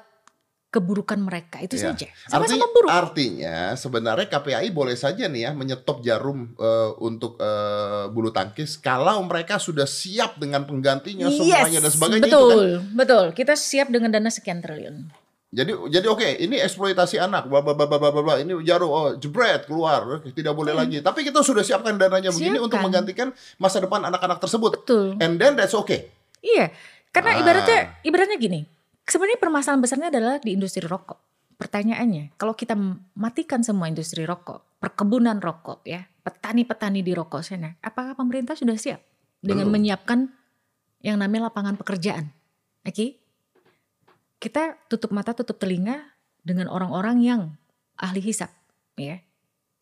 [0.69, 1.89] keburukan mereka itu Ya.
[1.89, 2.05] saja.
[2.29, 2.89] Sama-sama Artinya, buruk.
[2.93, 9.17] artinya sebenarnya KPAI boleh saja nih ya menyetop jarum eh, untuk eh, bulu tangkis kalau
[9.25, 12.93] mereka sudah siap dengan penggantinya semuanya dan sebagainya betul, itu kan.
[12.93, 13.25] betul.
[13.33, 15.09] Kita siap dengan dana sekian triliun.
[15.49, 19.65] Jadi jadi oke, ini eksploitasi anak, bla bla bla bla bla ini jarum oh jebret
[19.65, 20.85] keluar, tidak boleh Hmm.
[20.85, 20.97] lagi.
[21.01, 22.85] Tapi kita sudah siapkan dananya begini untuk Siapkan.
[22.85, 24.85] menggantikan masa depan anak-anak tersebut.
[24.85, 25.17] Betul.
[25.17, 26.13] And then that's okay.
[26.39, 26.69] Iya,
[27.09, 27.41] karena Ah.
[27.41, 28.61] ibaratnya ibaratnya gini.
[29.03, 31.17] Sebenarnya permasalahan besarnya adalah di industri rokok.
[31.57, 32.77] Pertanyaannya, kalau kita
[33.13, 39.01] matikan semua industri rokok, perkebunan rokok ya, petani-petani di rokok sana, apakah pemerintah sudah siap
[39.41, 39.81] dengan Belum.
[39.81, 40.29] menyiapkan
[41.01, 42.29] yang namanya lapangan pekerjaan?
[42.85, 43.17] Oke?
[44.39, 47.41] Kita tutup mata, tutup telinga dengan orang-orang yang
[47.99, 48.47] ahli hisap,
[48.95, 49.19] ya.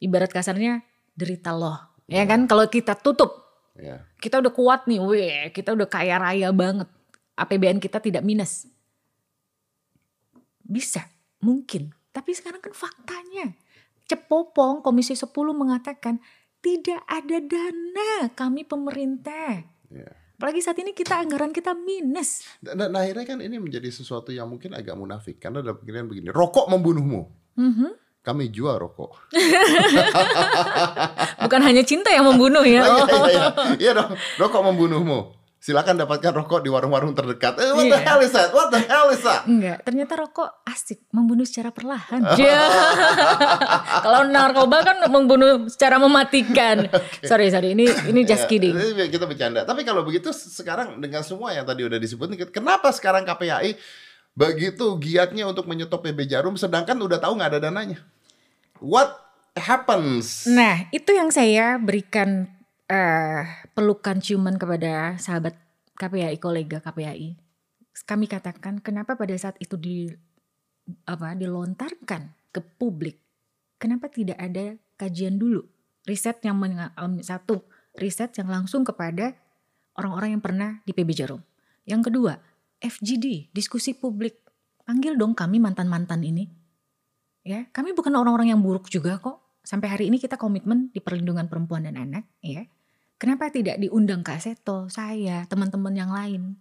[0.01, 0.81] Ibarat kasarnya
[1.13, 1.77] derita loh,
[2.09, 2.49] ya kan?
[2.49, 3.45] Kalau kita tutup
[3.77, 4.01] Ya.
[4.17, 6.89] kita udah kuat nih, weh, kita udah kaya raya banget.
[7.37, 8.65] APBN kita tidak minus.
[10.65, 11.05] Bisa,
[11.37, 11.93] mungkin.
[12.09, 13.53] Tapi sekarang kan faktanya.
[14.09, 16.17] Cepopong Komisi 10 mengatakan
[16.57, 19.61] tidak ada dana kami pemerintah.
[19.93, 20.09] Ya.
[20.37, 22.45] Apalagi saat ini kita anggaran kita minus.
[22.61, 26.29] Dan, dan akhirnya kan ini menjadi sesuatu yang mungkin agak munafik karena ada pikiran begini,
[26.29, 27.21] rokok membunuhmu.
[27.57, 27.89] Mhm.
[28.21, 29.31] Kami jual rokok.
[31.41, 32.83] Bukan hanya cinta yang membunuh ya.
[32.85, 33.07] Iya, Oh.
[33.07, 33.45] iya, iya.
[33.79, 35.36] Iya dong, rokok membunuhmu.
[35.67, 37.59] Silakan dapatkan rokok di warung-warung terdekat.
[37.59, 38.07] Eh, what the Iya.
[38.07, 38.55] hell is that?
[38.55, 39.43] What the hell is that?
[39.51, 42.23] Enggak, ternyata rokok asik membunuh secara perlahan.
[44.07, 46.87] Kalau narkoba kan membunuh secara mematikan.
[47.27, 47.75] Sorry, sorry.
[47.75, 48.79] Ini ini just Ya, kidding.
[48.79, 49.67] ini kita bercanda.
[49.67, 53.75] Tapi kalau begitu sekarang dengan semua yang tadi udah disebut, kenapa sekarang KPAI
[54.39, 57.99] begitu giatnya untuk menyetop PB Jarum sedangkan udah tahu nggak ada dananya?
[58.79, 59.19] What
[59.51, 60.47] happens?
[60.47, 62.55] Nah, itu yang saya berikan
[62.87, 63.43] eh,
[63.75, 65.55] pelukan ciuman kepada sahabat
[65.97, 67.35] KPAI, kolega KPAI.
[68.05, 70.07] Kami katakan kenapa pada saat itu di
[71.03, 73.19] apa dilontarkan ke publik,
[73.81, 75.65] kenapa tidak ada kajian dulu,
[76.07, 77.65] riset yang em, satu
[77.97, 79.33] riset yang langsung kepada
[79.97, 81.41] orang-orang yang pernah di PB Jarum.
[81.89, 82.33] Yang kedua,
[82.77, 84.37] FGD, diskusi publik.
[84.85, 86.47] Panggil dong kami mantan-mantan ini.
[87.43, 89.43] Ya, kami bukan orang-orang yang buruk juga kok.
[89.65, 92.63] Sampai hari ini kita komitmen di perlindungan perempuan dan anak, ya.
[93.17, 96.53] Kenapa tidak diundang Kak Seto, saya, teman-teman yang lain,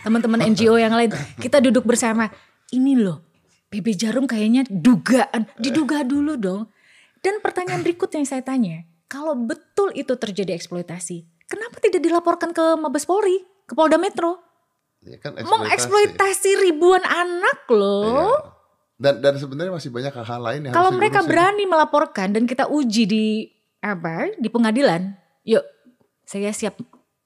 [0.00, 2.32] teman-teman NGO yang lain, kita duduk bersama.
[2.72, 3.20] Ini loh,
[3.68, 6.72] PB Jarum kayaknya dugaan, diduga dulu dong.
[7.20, 12.64] Dan pertanyaan berikut yang saya tanya, kalau betul itu terjadi eksploitasi, kenapa tidak dilaporkan ke
[12.80, 14.40] Mabes Polri, ke Polda Metro?
[15.04, 18.32] Ya kan Mengeksploitasi ribuan anak loh.
[18.32, 18.56] Iya.
[18.98, 23.06] Dan dan sebenarnya masih banyak hal-hal lain yang Kalau mereka berani melaporkan dan kita uji
[23.06, 23.46] di
[23.78, 25.14] apa di pengadilan,
[25.46, 25.62] yuk
[26.28, 26.76] saya siap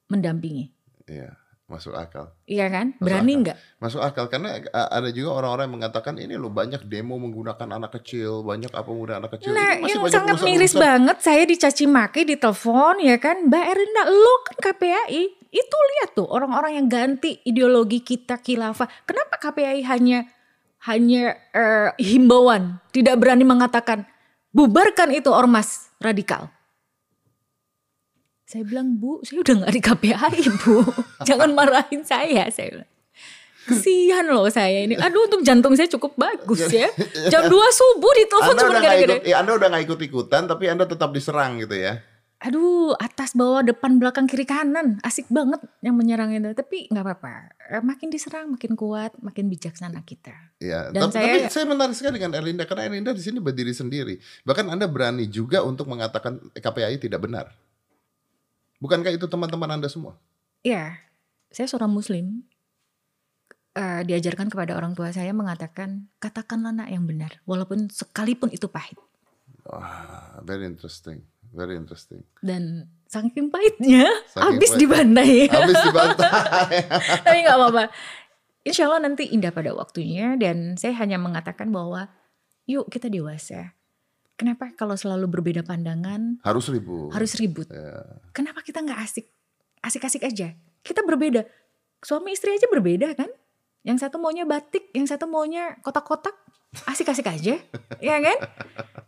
[0.06, 0.70] mendampingi.
[1.10, 1.34] Iya,
[1.66, 2.30] masuk akal.
[2.46, 2.94] Iya kan?
[2.94, 3.58] Masuk Berani nggak?
[3.82, 7.98] Masuk akal karena uh, ada juga orang-orang yang mengatakan ini loh banyak demo menggunakan anak
[7.98, 9.50] kecil, banyak apa menggunakan anak kecil.
[9.50, 13.50] Nah, Ini masih yang banyak sangat miris banget saya dicaci maki di telepon ya kan,
[13.50, 18.86] Mbak Erinda, lo kan KPAI, itu lihat tuh orang-orang yang ganti ideologi kita khilafah.
[19.02, 20.30] Kenapa KPAI hanya
[20.86, 24.06] hanya eh, himbauan, tidak berani mengatakan
[24.54, 26.54] bubarkan itu ormas radikal.
[28.52, 30.84] Saya bilang, Bu, saya udah gak di KPAI, Bu.
[31.28, 32.90] Jangan marahin saya, saya bilang.
[33.62, 34.98] Kesian loh saya ini.
[34.98, 36.90] Aduh, untuk jantung saya cukup bagus ya.
[37.32, 39.16] Jam 2 subuh ditelepon cuma gara-gara.
[39.22, 42.02] ya, Anda udah nggak ikut ikutan, tapi Anda tetap diserang gitu ya.
[42.42, 46.50] Aduh, atas bawah depan belakang kiri kanan, asik banget yang menyerang itu.
[46.52, 47.34] Tapi nggak apa-apa,
[47.70, 50.34] Eh, makin diserang makin kuat, makin bijaksana kita.
[50.58, 53.70] Ya, Dan tapi, saya- tapi saya menarik sekali dengan Erlinda karena Erlinda di sini berdiri
[53.70, 54.18] sendiri.
[54.42, 57.46] Bahkan Anda berani juga untuk mengatakan KPAI tidak benar.
[58.82, 60.18] Bukankah itu teman-teman Anda semua?
[60.66, 60.98] Ya,
[61.54, 62.42] saya seorang Muslim.
[63.72, 69.00] Eh, diajarkan kepada orang tua saya mengatakan katakanlah nak yang benar, walaupun sekalipun itu pahit.
[69.64, 72.20] Wah, very interesting, very interesting.
[72.44, 74.80] Dan saking pahitnya, Saking habis pahit.
[74.82, 75.32] dibantai.
[75.48, 76.30] Habis dibantai.
[77.24, 77.84] Tapi nggak apa-apa.
[78.62, 82.12] Insya Allah nanti indah pada waktunya dan saya hanya mengatakan bahwa
[82.68, 83.72] yuk kita dewasa.
[84.42, 87.14] Kenapa kalau selalu berbeda pandangan Harus ribut.
[87.14, 87.70] harus ribut?
[87.70, 88.18] Ya.
[88.34, 89.30] Kenapa kita nggak asik?
[89.78, 90.58] Asik-asik aja.
[90.82, 91.46] Kita berbeda.
[92.02, 93.30] Suami istri aja berbeda kan?
[93.86, 96.34] Yang satu maunya batik, yang satu maunya kotak-kotak.
[96.90, 97.54] Asik-asik aja,
[98.02, 98.38] ya kan?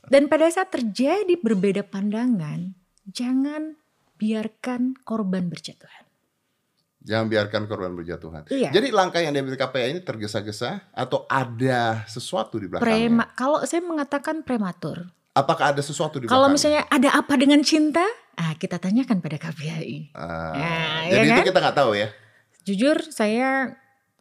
[0.06, 2.70] Dan pada saat terjadi berbeda pandangan,
[3.10, 3.74] jangan
[4.14, 6.06] biarkan korban berjatuhan.
[7.02, 8.46] Jangan biarkan korban berjatuhan.
[8.54, 8.70] Iya.
[8.70, 12.86] Jadi langkah yang diambil KPAI ini tergesa-gesa atau ada sesuatu di belakangnya?
[12.86, 15.10] Prema, kalau saya mengatakan prematur.
[15.34, 18.06] Apakah ada sesuatu di Kalau misalnya ada apa dengan cinta,
[18.38, 20.14] ah kita tanyakan pada KPI.
[20.14, 21.46] Ah, Nah, jadi ya itu kan?
[21.50, 22.08] kita nggak tahu ya.
[22.62, 23.74] Jujur saya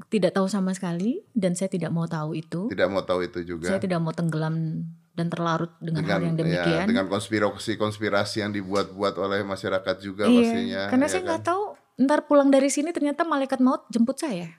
[0.10, 2.66] tidak tahu sama sekali dan saya tidak mau tahu itu.
[2.66, 3.70] Tidak mau tahu itu juga.
[3.70, 6.86] Saya tidak mau tenggelam dan terlarut dengan, hal yang ya, demikian.
[6.90, 10.82] dengan konspirasi-konspirasi yang dibuat-buat oleh masyarakat juga iya, pastinya.
[10.90, 11.28] karena ya saya kan?
[11.30, 11.64] nggak tahu
[12.02, 14.50] ntar pulang dari sini ternyata malaikat maut jemput saya.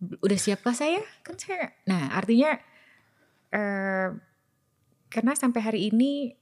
[0.00, 1.04] Udah siapkah saya?
[1.20, 1.76] Kan saya.
[1.84, 2.56] Nah, artinya
[3.52, 4.08] eh
[5.12, 6.34] karena sampai hari ini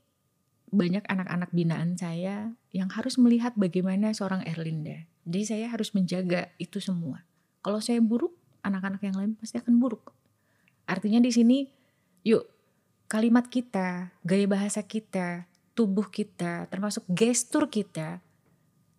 [0.75, 5.07] banyak anak-anak binaan saya yang harus melihat bagaimana seorang Erlinda.
[5.25, 7.23] Jadi saya harus menjaga itu semua.
[7.63, 8.35] Kalau saya buruk,
[8.67, 10.13] anak-anak yang lain pasti akan buruk.
[10.85, 11.59] Artinya di sini,
[12.27, 12.45] yuk
[13.09, 18.21] kalimat kita, gaya bahasa kita, tubuh kita, termasuk gestur kita,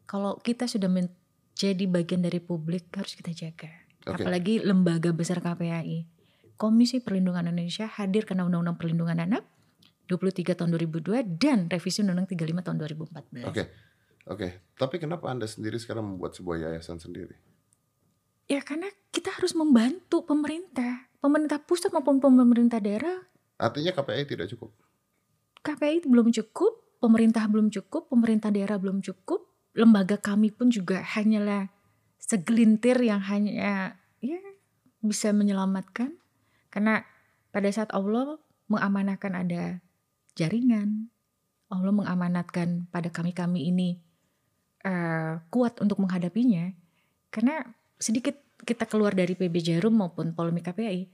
[0.06, 3.74] kalau kita sudah menjadi bagian dari publik harus kita jaga.
[4.06, 4.22] Oke.
[4.22, 6.06] Apalagi lembaga besar KPAI.
[6.56, 9.44] Komisi Perlindungan Indonesia hadir karena Undang-Undang Perlindungan Anak
[10.06, 12.78] 23 tahun 2002 dan revisi Undang-Undang 35 tahun
[13.46, 13.50] 2014.
[13.50, 13.64] Oke.
[14.26, 14.48] Oke.
[14.74, 17.38] Tapi kenapa Anda sendiri sekarang membuat sebuah yayasan sendiri?
[18.46, 23.26] Ya karena kita harus membantu pemerintah, pemerintah pusat maupun pemerintah daerah.
[23.58, 24.70] Artinya KPI tidak cukup.
[25.66, 31.74] KPI belum cukup, pemerintah belum cukup, pemerintah daerah belum cukup, lembaga kami pun juga hanyalah
[32.22, 34.42] segelintir yang hanya ya
[35.02, 36.18] bisa menyelamatkan.
[36.70, 37.02] Karena
[37.50, 38.38] pada saat Allah
[38.70, 39.85] mengamanahkan ada
[40.36, 41.10] jaringan,
[41.72, 43.90] Allah mengamanatkan pada kami-kami ini
[44.86, 46.70] eh, kuat untuk menghadapinya.
[47.34, 47.64] Karena
[47.98, 51.10] sedikit kita keluar dari PB Jarum maupun polemik KPI,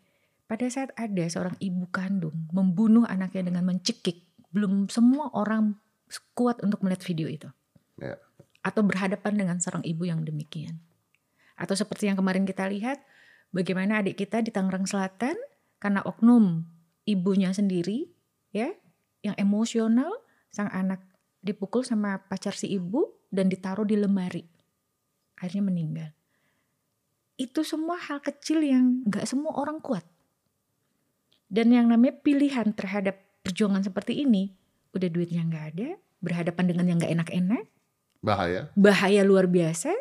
[0.46, 5.80] pada saat ada seorang ibu kandung membunuh anaknya dengan mencekik, belum semua orang
[6.36, 7.50] kuat untuk melihat video itu.
[7.96, 8.20] Ya.
[8.60, 10.84] Atau berhadapan dengan seorang ibu yang demikian.
[11.56, 13.00] Atau seperti yang kemarin kita lihat,
[13.56, 15.40] bagaimana adik kita di Tangerang Selatan
[15.80, 16.68] karena oknum
[17.08, 18.12] ibunya sendiri,
[18.52, 18.76] ya,
[19.22, 20.12] yang emosional,
[20.50, 21.02] sang anak
[21.42, 24.46] dipukul sama pacar si ibu dan ditaruh di lemari.
[25.38, 26.10] Akhirnya meninggal.
[27.38, 30.06] Itu semua hal kecil yang nggak semua orang kuat.
[31.50, 34.54] Dan yang namanya pilihan terhadap perjuangan seperti ini,
[34.94, 35.90] udah duitnya nggak ada,
[36.22, 37.66] berhadapan dengan yang nggak enak-enak,
[38.22, 38.70] Bahaya.
[38.78, 39.92] bahaya luar biasa,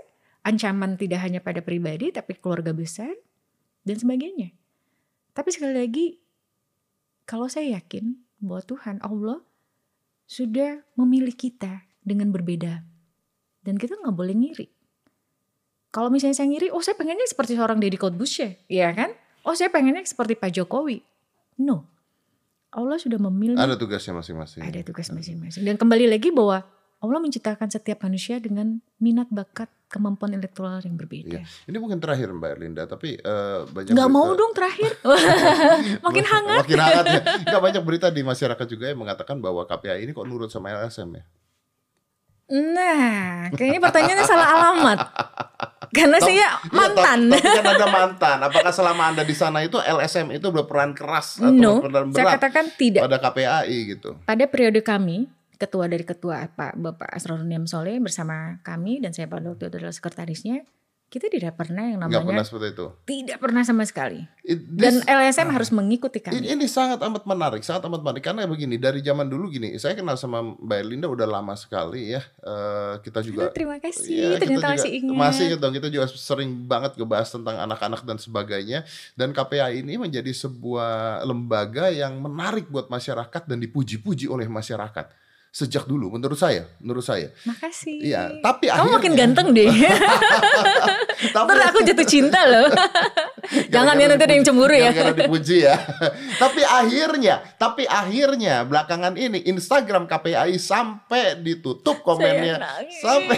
[0.45, 3.11] ancaman tidak hanya pada pribadi tapi keluarga besar
[3.83, 4.53] dan sebagainya.
[5.33, 6.07] Tapi sekali lagi,
[7.25, 9.39] kalau saya yakin bahwa Tuhan Allah
[10.25, 12.83] sudah memilih kita dengan berbeda
[13.63, 14.69] dan kita nggak boleh ngiri.
[15.91, 19.11] Kalau misalnya saya ngiri, oh saya pengennya seperti seorang Deddy Corbuzier, ya kan?
[19.43, 21.03] Oh saya pengennya seperti Pak Jokowi.
[21.59, 21.83] No,
[22.71, 24.63] Allah sudah memilih Ada tugasnya masing-masing.
[24.63, 25.67] ada tugas masing-masing.
[25.67, 26.63] Dan kembali lagi bahwa
[27.01, 31.41] Allah menciptakan setiap manusia dengan minat bakat kemampuan intelektual yang berbeda.
[31.41, 31.49] Iya.
[31.67, 34.93] Ini mungkin terakhir Mbak Erlinda, tapi eh, banyak Nggak mau berita- dong terakhir.
[36.07, 36.63] Makin hangat.
[36.63, 37.21] Makin hangat ya.
[37.43, 41.11] Nggak banyak berita di masyarakat juga yang mengatakan bahwa KPI ini kok nurut sama LSM
[41.17, 41.25] ya.
[42.51, 44.99] Nah, kayaknya pertanyaannya salah alamat.
[45.91, 47.19] Karena Tapi- saya iya, mantan.
[47.27, 48.37] tapi, tapi kan ada mantan.
[48.43, 52.35] Apakah selama Anda di sana itu LSM itu berperan keras atau no, berperan saya berat
[52.39, 53.03] katakan tidak.
[53.07, 54.11] pada KPAI gitu?
[54.23, 55.27] Pada periode kami,
[55.61, 59.93] ketua dari ketua Pak Bapak Asroruniam Soleh bersama kami dan saya pada waktu itu adalah
[59.93, 60.65] sekretarisnya,
[61.11, 62.87] kita tidak pernah yang Nggak pernah namanya seperti itu.
[63.03, 64.23] tidak pernah sama sekali.
[64.47, 66.39] It- Dan this- LSM harus mengikuti kami.
[66.39, 69.99] ini, ini sangat amat menarik, sangat amat menarik karena begini dari zaman dulu gini, saya
[69.99, 72.23] kenal sama Mbak Erlinda udah lama sekali ya.
[72.23, 75.19] Eh, kita juga Aduh, terima kasih, kita ternyata masih ingat.
[75.19, 78.87] Masih ingat dong, kita juga sering banget ngebahas tentang anak-anak dan sebagainya.
[79.19, 85.20] Dan KPAI ini menjadi sebuah lembaga yang menarik buat masyarakat dan dipuji-puji oleh masyarakat.
[85.51, 87.35] Sejak dulu, menurut saya, menurut saya.
[87.43, 87.99] Makasih.
[88.07, 89.67] Iya, tapi Kamu makin akhirnya- ganteng deh.
[91.21, 92.71] Tapi Ntar aku jatuh cinta loh.
[93.75, 94.89] Jangan ya nanti ada yang cemburu ya.
[94.89, 95.77] Gara-gara dipuji ya.
[96.43, 102.63] tapi akhirnya, tapi akhirnya belakangan ini Instagram KPAI sampai ditutup komennya.
[103.03, 103.37] Sampai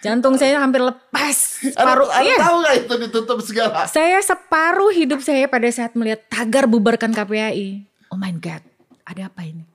[0.00, 1.60] Jantung saya hampir lepas.
[1.62, 2.08] Separuh.
[2.08, 2.36] Anda, Anda Iya.
[2.40, 3.84] tahu nggak itu ditutup segala?
[3.86, 7.84] Saya separuh hidup saya pada saat melihat tagar bubarkan KPAI.
[8.10, 8.64] Oh my god,
[9.06, 9.69] ada apa ini?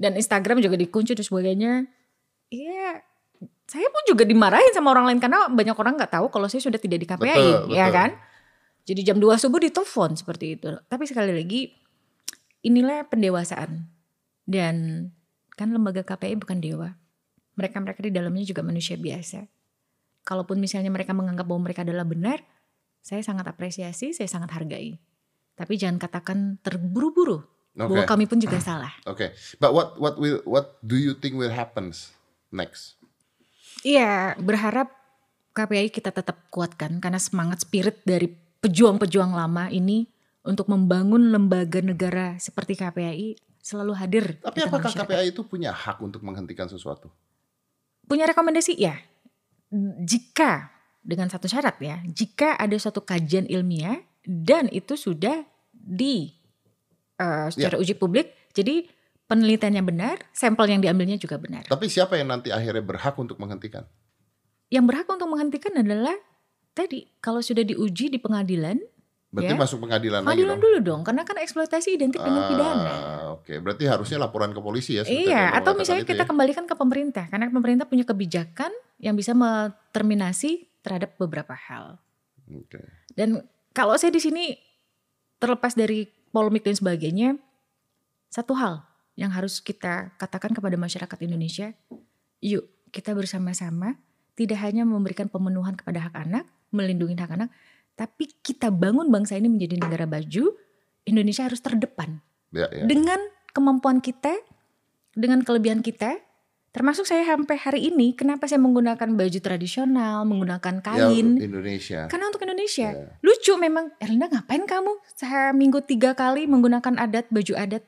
[0.00, 1.72] Dan Instagram juga dikunci dan sebagainya.
[2.48, 3.04] Iya,
[3.68, 6.80] saya pun juga dimarahin sama orang lain karena banyak orang nggak tahu kalau saya sudah
[6.80, 7.96] tidak di KPAI, Betul, ya betul.
[8.00, 8.10] kan?
[8.88, 10.72] Jadi jam 2 subuh ditelepon seperti itu.
[10.88, 11.70] Tapi sekali lagi,
[12.64, 13.86] inilah pendewasaan.
[14.48, 15.06] Dan
[15.54, 16.88] kan lembaga KPI bukan dewa.
[17.54, 19.46] Mereka-mereka di dalamnya juga manusia biasa.
[20.24, 22.40] Kalaupun misalnya mereka menganggap bahwa mereka adalah benar,
[23.04, 24.96] saya sangat apresiasi, saya sangat hargai.
[25.54, 28.08] Tapi jangan katakan terburu-buru bahwa Oke.
[28.08, 28.90] kami pun juga salah.
[29.06, 29.30] Oke,
[29.62, 32.10] but what what will what do you think will happens
[32.50, 32.98] next?
[33.86, 34.92] Iya, berharap
[35.54, 38.30] KPI kita tetap kuatkan karena semangat spirit dari
[38.60, 40.06] pejuang-pejuang lama ini
[40.44, 44.24] untuk membangun lembaga negara seperti KPI selalu hadir.
[44.40, 45.08] Tapi apakah masyarakat.
[45.08, 47.12] KPAI itu punya hak untuk menghentikan sesuatu?
[48.08, 48.96] Punya rekomendasi ya.
[50.02, 56.39] Jika dengan satu syarat ya, jika ada suatu kajian ilmiah dan itu sudah di
[57.20, 58.88] eh, secara uji publik, jadi
[59.28, 61.68] penelitiannya benar, sampel yang diambilnya juga benar.
[61.68, 63.84] Tapi siapa yang nanti akhirnya berhak untuk menghentikan?
[64.72, 66.16] Yang berhak untuk menghentikan adalah
[66.72, 68.80] tadi kalau sudah diuji di pengadilan,
[69.30, 69.62] Berarti Ya.
[69.62, 70.64] masuk pengadilan, lagi pengadilan dong.
[70.66, 72.90] dulu dong, karena kan eksploitasi identik dengan pidana.
[72.90, 75.06] Ah, Oke, berarti harusnya laporan ke polisi ya.
[75.06, 76.28] Iya, yang atau misalnya itu kita ya.
[76.28, 79.30] kembalikan ke pemerintah, karena pemerintah punya kebijakan yang bisa
[79.94, 82.02] terminasi terhadap beberapa hal.
[82.50, 82.82] Oke.
[83.14, 84.58] Dan kalau saya di sini
[85.38, 87.38] terlepas dari polemik dan sebagainya,
[88.30, 88.86] satu hal
[89.18, 91.74] yang harus kita katakan kepada masyarakat Indonesia,
[92.40, 93.98] yuk kita bersama-sama
[94.38, 97.50] tidak hanya memberikan pemenuhan kepada hak anak, melindungi hak anak,
[97.98, 100.56] tapi kita bangun bangsa ini menjadi negara baju.
[101.04, 102.82] Indonesia harus terdepan Ya, ya.
[102.86, 103.18] dengan
[103.54, 104.34] kemampuan kita,
[105.14, 106.18] dengan kelebihan kita.
[106.70, 112.06] Termasuk saya sampai hari ini, kenapa saya menggunakan baju tradisional, menggunakan Ya, kain, Indonesia.
[112.06, 112.94] karena untuk Indonesia.
[112.94, 113.10] Ya.
[113.26, 117.82] Lucu memang, Erlinda ngapain kamu seminggu tiga kali menggunakan adat, baju adat?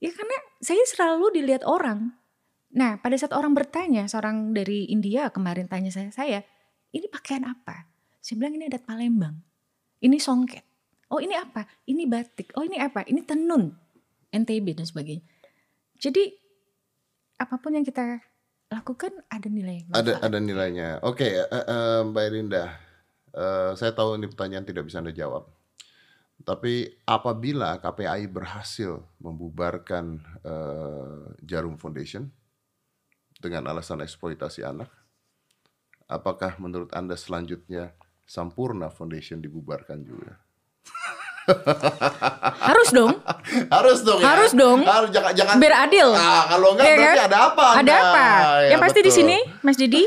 [0.00, 2.16] Ya karena saya selalu dilihat orang.
[2.72, 6.40] Nah pada saat orang bertanya, seorang dari India kemarin tanya saya, saya
[6.94, 7.90] ini pakaian apa?
[8.24, 9.36] Saya bilang ini adat Palembang.
[10.00, 10.64] Ini songket.
[11.10, 11.66] Oh ini apa?
[11.84, 12.54] Ini batik.
[12.56, 13.02] Oh ini apa?
[13.04, 13.74] Ini tenun.
[14.30, 15.24] NTB dan sebagainya.
[15.98, 16.47] Jadi
[17.38, 18.18] apa pun yang kita
[18.68, 19.88] lakukan ada nilai.
[19.94, 21.00] Ada ada nilainya.
[21.06, 22.64] Oke, eh, eh, Mbak Rinda.
[23.32, 25.46] eh, saya tahu ini pertanyaan tidak bisa Anda jawab.
[26.42, 32.28] Tapi apabila KPAI berhasil membubarkan eh, Jarum Foundation
[33.38, 34.90] dengan alasan eksploitasi anak,
[36.10, 37.94] apakah menurut Anda selanjutnya
[38.26, 40.36] Sampurna Foundation dibubarkan juga?
[42.68, 43.12] Harus dong.
[43.72, 44.20] Harus dong.
[44.20, 44.26] ya?
[44.28, 44.78] Harus dong.
[44.84, 45.56] Harus jangan jangan.
[45.56, 46.08] Biar adil.
[46.12, 47.28] Ah, kalau enggak berarti kan?
[47.28, 47.66] ada apa?
[47.66, 47.94] Ada Anda?
[47.96, 48.24] apa?
[48.28, 50.04] Ya, yang pasti di sini, Mas Didi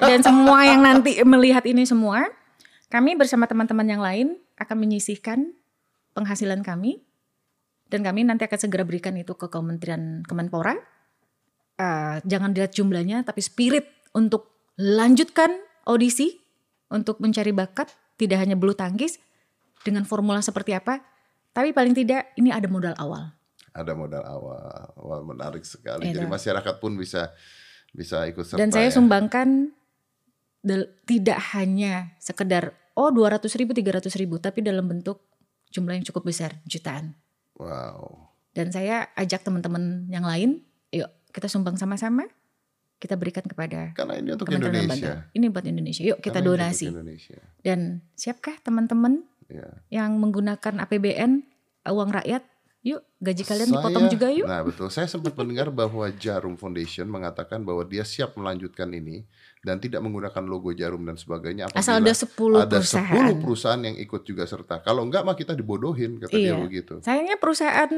[0.00, 2.24] dan semua yang nanti melihat ini semua,
[2.88, 4.26] kami bersama teman-teman yang lain
[4.56, 5.52] akan menyisihkan
[6.16, 7.04] penghasilan kami
[7.92, 10.74] dan kami nanti akan segera berikan itu ke Kementerian Kemenpora.
[11.80, 15.52] Eh, jangan dilihat jumlahnya, tapi spirit untuk lanjutkan
[15.88, 16.40] audisi
[16.90, 17.88] untuk mencari bakat,
[18.20, 19.16] tidak hanya bulu tangkis
[19.84, 21.00] dengan formula seperti apa,
[21.50, 23.32] tapi paling tidak ini ada modal awal.
[23.70, 24.92] Ada modal awal.
[24.98, 26.10] Wah, menarik sekali.
[26.10, 27.30] Iya Jadi masyarakat pun bisa
[27.90, 28.60] bisa ikut serta.
[28.60, 28.94] Dan saya ya.
[28.94, 29.74] sumbangkan
[31.08, 35.24] tidak hanya sekedar oh 200 ribu 300 ribu tapi dalam bentuk
[35.72, 37.16] jumlah yang cukup besar jutaan.
[37.56, 38.30] Wow.
[38.50, 42.26] Dan saya ajak teman-teman yang lain, yuk kita sumbang sama-sama,
[42.98, 44.90] kita berikan kepada Karena ini untuk Indonesia.
[44.90, 45.12] Lembaga.
[45.30, 46.02] Ini buat Indonesia.
[46.02, 46.86] Yuk kita Karena donasi.
[46.90, 47.38] Indonesia.
[47.62, 49.66] Dan siapkah teman-teman Ya.
[49.90, 51.42] yang menggunakan APBN
[51.84, 52.46] uang rakyat?
[52.80, 54.48] Yuk gaji kalian dipotong Saya- juga yuk.
[54.48, 59.28] Nah betul, saya sempat mendengar bahwa Jarum Foundation mengatakan bahwa dia siap melanjutkan ini
[59.60, 61.68] dan tidak menggunakan logo Jarum dan sebagainya.
[61.70, 63.12] Asal ada 10 ada perusahaan.
[63.12, 64.80] 10 perusahaan yang ikut juga serta.
[64.80, 66.56] Kalau enggak mah kita dibodohin kata dia Iya.
[66.56, 66.94] begitu.
[67.00, 67.92] Sayangnya perusahaan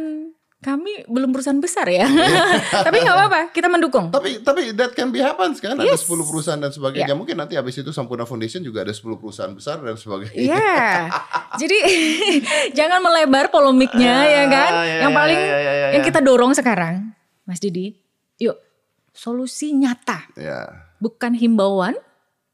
[0.62, 2.06] kami belum perusahaan besar ya.
[2.86, 4.08] Tapi nggak apa-apa, kita mendukung.
[4.08, 6.06] Tapi tapi that can be happens kan ada Yes.
[6.06, 7.10] 10 perusahaan dan sebagainya.
[7.10, 7.18] Ya.
[7.18, 10.38] Mungkin nanti habis itu Sampurna Foundation juga ada 10 perusahaan besar dan sebagainya.
[10.38, 10.86] Iya.
[11.62, 11.78] Jadi
[12.78, 14.70] jangan melebar polemiknya Ah, ya kan.
[14.72, 16.06] ya, yang ya, paling ya, ya, ya, yang ya.
[16.06, 17.10] kita dorong sekarang,
[17.42, 17.98] Mas Didi,
[18.38, 18.54] yuk
[19.10, 20.86] solusi nyata, Ya.
[20.96, 21.98] bukan himbauan,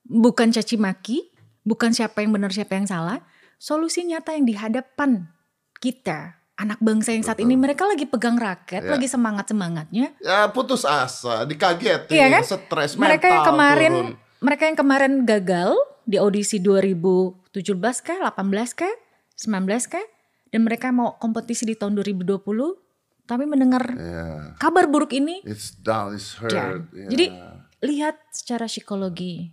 [0.02, 1.28] bukan caci maki,
[1.60, 3.20] bukan siapa yang benar siapa yang salah.
[3.54, 5.28] Solusi nyata yang di hadapan
[5.76, 7.48] kita, anak bangsa yang saat Betul.
[7.48, 8.90] ini mereka lagi pegang raket, Ya.
[8.90, 10.18] lagi semangat-semangannya.
[10.18, 12.42] Ya putus asa, dikagetin, Iya kan?
[12.42, 14.14] stres mereka mental yang kemarin turun.
[14.38, 15.70] mereka yang kemarin gagal
[16.02, 17.54] di audisi 2017
[18.02, 18.90] kah, 18 kah,
[19.34, 20.02] 19 kah
[20.48, 22.42] dan mereka mau kompetisi di tahun 2020
[23.22, 24.56] tapi mendengar Ya.
[24.56, 26.50] kabar buruk ini It's down, it's hurt.
[26.50, 26.80] Ya.
[26.90, 27.06] ya.
[27.06, 27.26] Jadi
[27.80, 29.52] lihat secara psikologi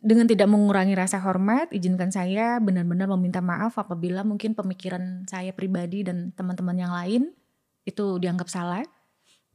[0.00, 6.00] dengan tidak mengurangi rasa hormat, izinkan saya benar-benar meminta maaf apabila mungkin pemikiran saya pribadi
[6.00, 7.22] dan teman-teman yang lain
[7.84, 8.80] itu dianggap salah.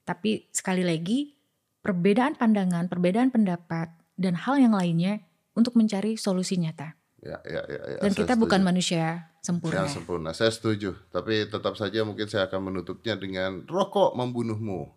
[0.05, 1.33] Tapi sekali lagi,
[1.81, 5.25] perbedaan pandangan, perbedaan pendapat, dan hal yang lainnya
[5.57, 6.93] untuk mencari solusi nyata.
[7.25, 8.69] ya, ya, ya, ya, Dan saya kita bukan setuju.
[8.69, 9.03] manusia
[9.41, 9.81] sempurna.
[9.81, 10.93] Yang sempurna, saya setuju.
[11.09, 14.93] Tapi tetap saja mungkin saya akan menutupnya dengan rokok membunuhmu.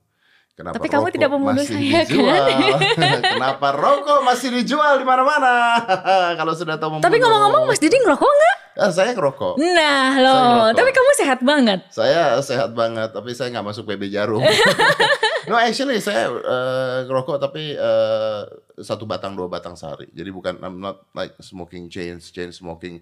[0.58, 2.02] Kenapa Tapi kamu tidak membunuh saya, kan?
[2.10, 2.46] dijual?
[3.38, 5.78] Kenapa rokok masih dijual di mana-mana?
[6.38, 7.06] Kalau sudah tahu membunuh.
[7.06, 8.56] Tapi ngomong-ngomong Mas Didi ngerokok nggak?
[8.74, 9.54] Ah, saya ngerokok.
[9.54, 10.74] Nah loh, ngerokok.
[10.82, 11.80] tapi kamu sehat banget.
[11.94, 14.42] Saya sehat banget, tapi saya nggak masuk PB Jarum.
[15.50, 18.42] no, actually saya eh, ngerokok tapi eh,
[18.82, 20.10] satu batang dua batang sehari.
[20.10, 22.98] Jadi bukan I'm not like smoking chains, chain smoking.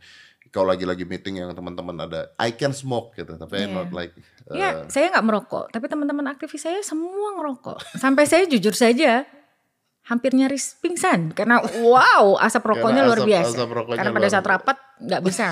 [0.48, 3.76] Kalau lagi-lagi meeting yang teman-teman ada, I can smoke gitu, tapi I'm Yeah.
[3.76, 4.12] not like.
[4.46, 7.96] eh, Ya, saya nggak merokok, tapi teman-teman aktivis saya semua ngerokok.
[7.96, 9.26] Sampai saya jujur saja
[10.02, 13.50] hampir nyaris pingsan karena wow asap rokoknya Karena luar asap- biasa.
[13.52, 15.46] asap rokoknya karena pada saat rapat nggak bisa.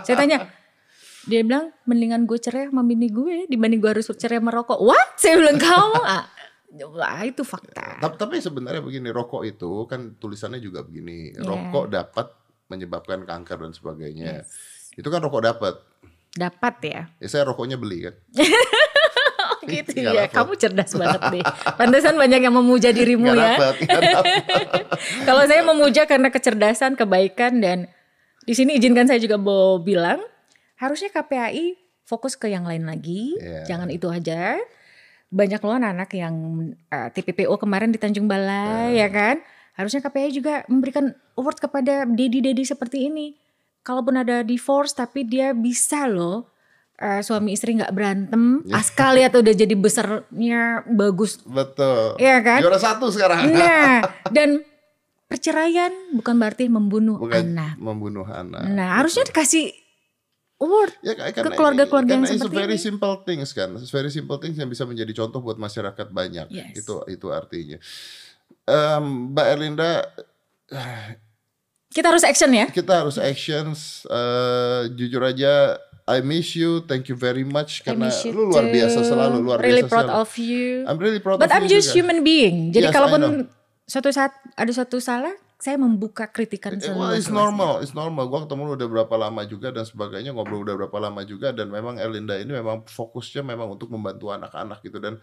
[0.00, 0.38] saya tanya,
[1.22, 4.78] dia bilang mendingan gue cerai sama bini gue dibanding gue harus cerai sama rokok.
[4.78, 5.14] What?
[5.16, 6.00] Saya bilang kamu.
[6.00, 6.24] Ah,
[6.70, 7.98] Wah itu fakta.
[7.98, 11.42] Tapi, tapi sebenarnya begini, rokok itu kan tulisannya juga begini, Iya.
[11.42, 12.26] rokok dapat
[12.70, 14.46] menyebabkan kanker dan sebagainya.
[14.94, 15.74] Itu kan rokok dapat.
[16.30, 17.00] Dapat ya.
[17.18, 18.14] Ya saya rokoknya beli kan.
[19.60, 20.24] Oh gitu ya.
[20.24, 20.32] dapet.
[20.32, 21.44] Kamu cerdas banget deh.
[21.76, 23.56] Pantesan banyak yang memuja dirimu Nggak ya.
[25.28, 27.78] Kalau saya memuja karena kecerdasan, kebaikan dan
[28.44, 30.22] di sini izinkan saya juga mau bilang
[30.80, 31.76] harusnya KPAI
[32.08, 33.68] fokus ke yang lain lagi, Iya.
[33.68, 34.56] jangan itu aja.
[35.28, 36.34] Banyak loh anak-anak yang
[36.88, 39.06] eh, TPPO kemarin di Tanjung Balai Iya.
[39.06, 39.36] ya kan.
[39.74, 43.34] Harusnya KPAI juga memberikan award kepada dedi-dedi seperti ini.
[43.80, 46.50] Kalaupun ada divorce tapi dia bisa loh
[46.96, 48.60] eh, suami istri nggak berantem.
[48.68, 48.76] Iya.
[48.76, 52.20] Aska lihat udah jadi besarnya bagus, Betul.
[52.20, 52.60] Iya kan?
[52.60, 53.48] Juara satu sekarang.
[53.48, 54.04] Nah,
[54.36, 54.60] dan
[55.24, 57.74] perceraian bukan berarti membunuh Bukan anak.
[57.80, 58.68] membunuh anak.
[58.68, 59.72] Nah, harusnya dikasih
[60.60, 60.92] award.
[61.00, 62.84] Ya, ke keluarga-keluarga yang seperti very ini.
[62.84, 66.52] simple things kan, It's very simple things yang bisa menjadi contoh buat masyarakat banyak.
[66.52, 66.84] Yes.
[66.84, 67.80] Itu itu artinya.
[68.70, 69.90] Em, Mbak Erlinda,
[71.90, 72.70] Kita harus action ya.
[72.70, 74.06] kita harus actions.
[74.06, 75.74] eh, jujur aja,
[76.06, 78.72] I miss you, thank you very much I karena lu luar too.
[78.72, 80.20] biasa selalu, luar Really biasa proud selalu.
[80.20, 80.66] of you.
[80.86, 81.98] I'm really proud But of I'm you just juga.
[81.98, 82.70] human being.
[82.70, 83.50] Jadi Yes, kalaupun
[83.84, 88.26] suatu saat ada suatu salah, saya membuka kritikan Eh, Well, it's normal, it's normal.
[88.26, 91.68] Gua ketemu lu udah berapa lama juga dan sebagainya, ngobrol udah berapa lama juga dan
[91.68, 95.18] memang Erlinda ini memang fokusnya memang untuk membantu anak-anak gitu dan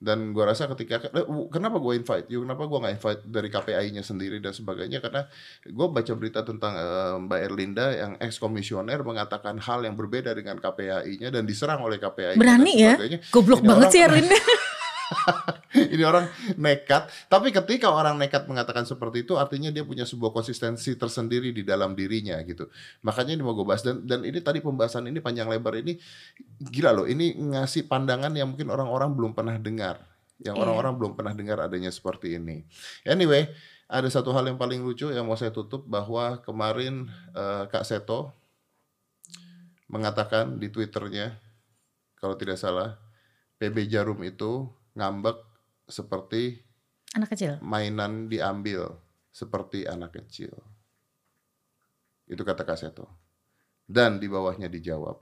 [0.00, 4.00] dan gua rasa ketika eh, kenapa gue invite you, kenapa gua nggak invite dari KPI-nya
[4.00, 5.28] sendiri dan sebagainya karena
[5.68, 10.56] gue baca berita tentang eh, Mbak Erlinda yang ex komisioner mengatakan hal yang berbeda dengan
[10.56, 12.40] KPI-nya dan diserang oleh KPI.
[12.40, 12.96] Berani ya?
[13.28, 14.40] Goblok Ini banget sih Erlinda.
[15.94, 17.10] ini orang nekat.
[17.26, 21.94] Tapi ketika orang nekat mengatakan seperti itu artinya dia punya sebuah konsistensi tersendiri di dalam
[21.94, 22.70] dirinya gitu.
[23.02, 23.82] Makanya ini mau gue bahas.
[23.82, 25.98] Dan dan ini tadi pembahasan ini panjang lebar ini
[26.58, 30.02] gila loh ini ngasih pandangan yang mungkin orang-orang belum pernah dengar.
[30.40, 30.62] Yang Iya.
[30.64, 32.64] orang-orang belum pernah dengar adanya seperti ini.
[33.04, 33.50] Anyway
[33.90, 38.30] ada satu hal yang paling lucu yang mau saya tutup bahwa kemarin eh, Kak Seto
[39.90, 41.34] mengatakan di twitternya
[42.14, 42.94] kalau tidak salah
[43.58, 45.38] PB Jarum itu ngambek
[45.90, 46.62] seperti
[47.14, 47.58] Anak kecil.
[47.62, 48.98] mainan diambil
[49.30, 50.54] seperti anak kecil.
[52.30, 53.06] Itu kata Kak Seto.
[53.90, 55.18] Dan di bawahnya dijawab,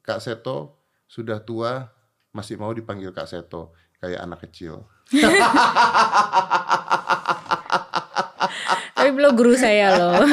[0.00, 1.84] Kak Seto sudah tua
[2.32, 4.88] masih mau dipanggil Kak Seto kayak anak kecil.
[9.14, 10.26] Tapi belum guru saya loh.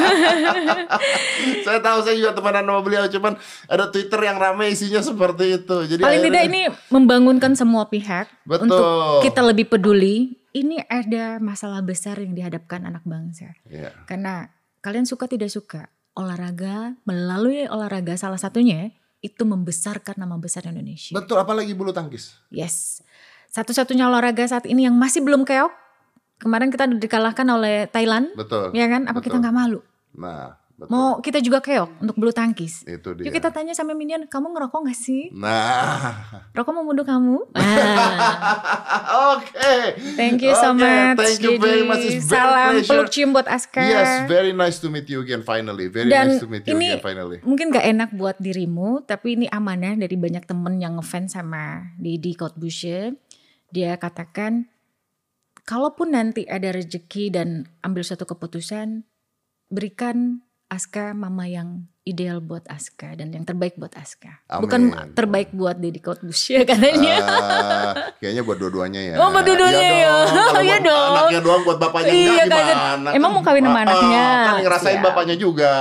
[1.66, 3.38] saya tahu saya juga temenan sama beliau, cuman
[3.70, 5.76] ada Twitter yang rame isinya seperti itu.
[5.86, 8.66] Jadi Paling tidak akhirnya- ini membangunkan semua pihak Betul.
[8.66, 8.84] untuk
[9.22, 10.34] kita lebih peduli.
[10.50, 13.54] Ini ada masalah besar yang dihadapkan anak bangsa.
[13.70, 13.94] Iya.
[14.04, 14.50] Karena
[14.82, 15.86] kalian suka tidak suka
[16.18, 18.90] olahraga melalui olahraga salah satunya
[19.22, 21.14] itu membesarkan nama besar Indonesia.
[21.14, 22.34] Betul, apalagi bulu tangkis.
[22.50, 23.00] Yes.
[23.48, 25.81] Satu-satunya olahraga saat ini yang masih belum keok.
[26.42, 28.74] Kemarin kita dikalahkan oleh Thailand, Betul.
[28.74, 29.06] ya kan?
[29.06, 29.40] Apa kita Betul.
[29.40, 29.80] nggak malu?
[30.12, 30.90] Nah, betul.
[30.90, 32.82] Mau kita juga keok untuk bulu tangkis.
[32.84, 33.24] itu dia.
[33.24, 35.30] Yuk kita tanya sama Minion, kamu ngerokok gak sih?
[35.30, 36.10] Nah,
[36.50, 37.48] Rokok membunuh kamu?
[37.54, 39.72] Ah, oke.
[40.14, 41.16] thank you so Oke, much.
[41.16, 42.02] Thank you very Jadi, much.
[42.02, 42.90] It's very salam pleasure.
[42.90, 43.80] peluk cium buat Aska.
[43.80, 45.86] Yes, very nice to meet you again finally.
[45.86, 47.38] Very Dan nice to meet you ini again finally.
[47.40, 52.34] mungkin gak enak buat dirimu, tapi ini amanah dari banyak temen yang ngefans sama Deddy
[52.34, 53.16] Kotbushe.
[53.70, 54.68] Dia katakan,
[55.62, 57.48] kalaupun nanti ada rezeki dan
[57.80, 59.06] ambil suatu keputusan,
[59.68, 64.40] berikan Aska mama yang ideal buat Aska dan yang terbaik buat Aska.
[64.48, 65.12] Bukan Amin.
[65.12, 67.16] terbaik buat Deddy Kotbushe katanya.
[67.20, 67.92] Ah,
[68.24, 69.14] kayaknya buat dua-duanya ya.
[69.20, 70.12] Oh, buat dua-duanya ya.
[70.24, 71.12] Kalau Iya dong.
[71.14, 72.72] Anaknya doang buat bapaknya Iya, enggak kaget.
[72.74, 73.08] gimana?
[73.12, 74.26] Emang mau kawin sama Ah, anaknya?
[74.26, 75.04] Kan ngerasain Siap.
[75.04, 75.72] bapaknya juga.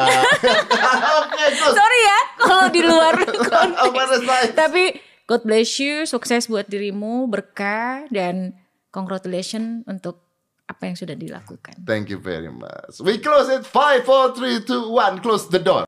[1.55, 1.73] Terus.
[1.73, 4.51] Sorry ya kalau di luar konteks.
[4.53, 4.83] Tapi
[5.23, 8.59] God bless you, sukses buat dirimu, berkah dan
[8.91, 10.31] congratulations untuk
[10.67, 11.83] apa yang sudah dilakukan.
[11.83, 13.03] Thank you very much.
[13.03, 13.67] We close it.
[13.67, 15.19] Five, four, three, two, one.
[15.19, 15.83] Close the door.